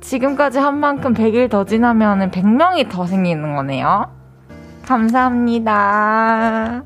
[0.00, 4.06] 지금까지 한 만큼 100일 더 지나면 100명이 더 생기는 거네요.
[4.86, 6.82] 감사합니다.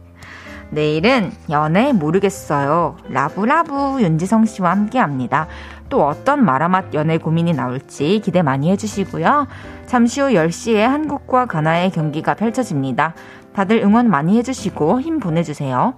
[0.70, 2.96] 내일은 연애 모르겠어요.
[3.08, 5.46] 라브라브 윤지성 씨와 함께 합니다.
[5.94, 9.46] 또 어떤 마라맛 연애 고민이 나올지 기대 많이 해주시고요.
[9.86, 13.14] 잠시 후 10시에 한국과 가나의 경기가 펼쳐집니다.
[13.52, 15.94] 다들 응원 많이 해주시고 힘 보내주세요.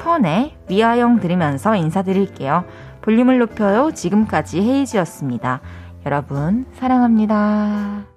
[0.00, 2.64] 펀의 위아영 들으면서 인사드릴게요.
[3.02, 3.92] 볼륨을 높여요.
[3.92, 5.60] 지금까지 헤이즈였습니다.
[6.04, 8.11] 여러분, 사랑합니다.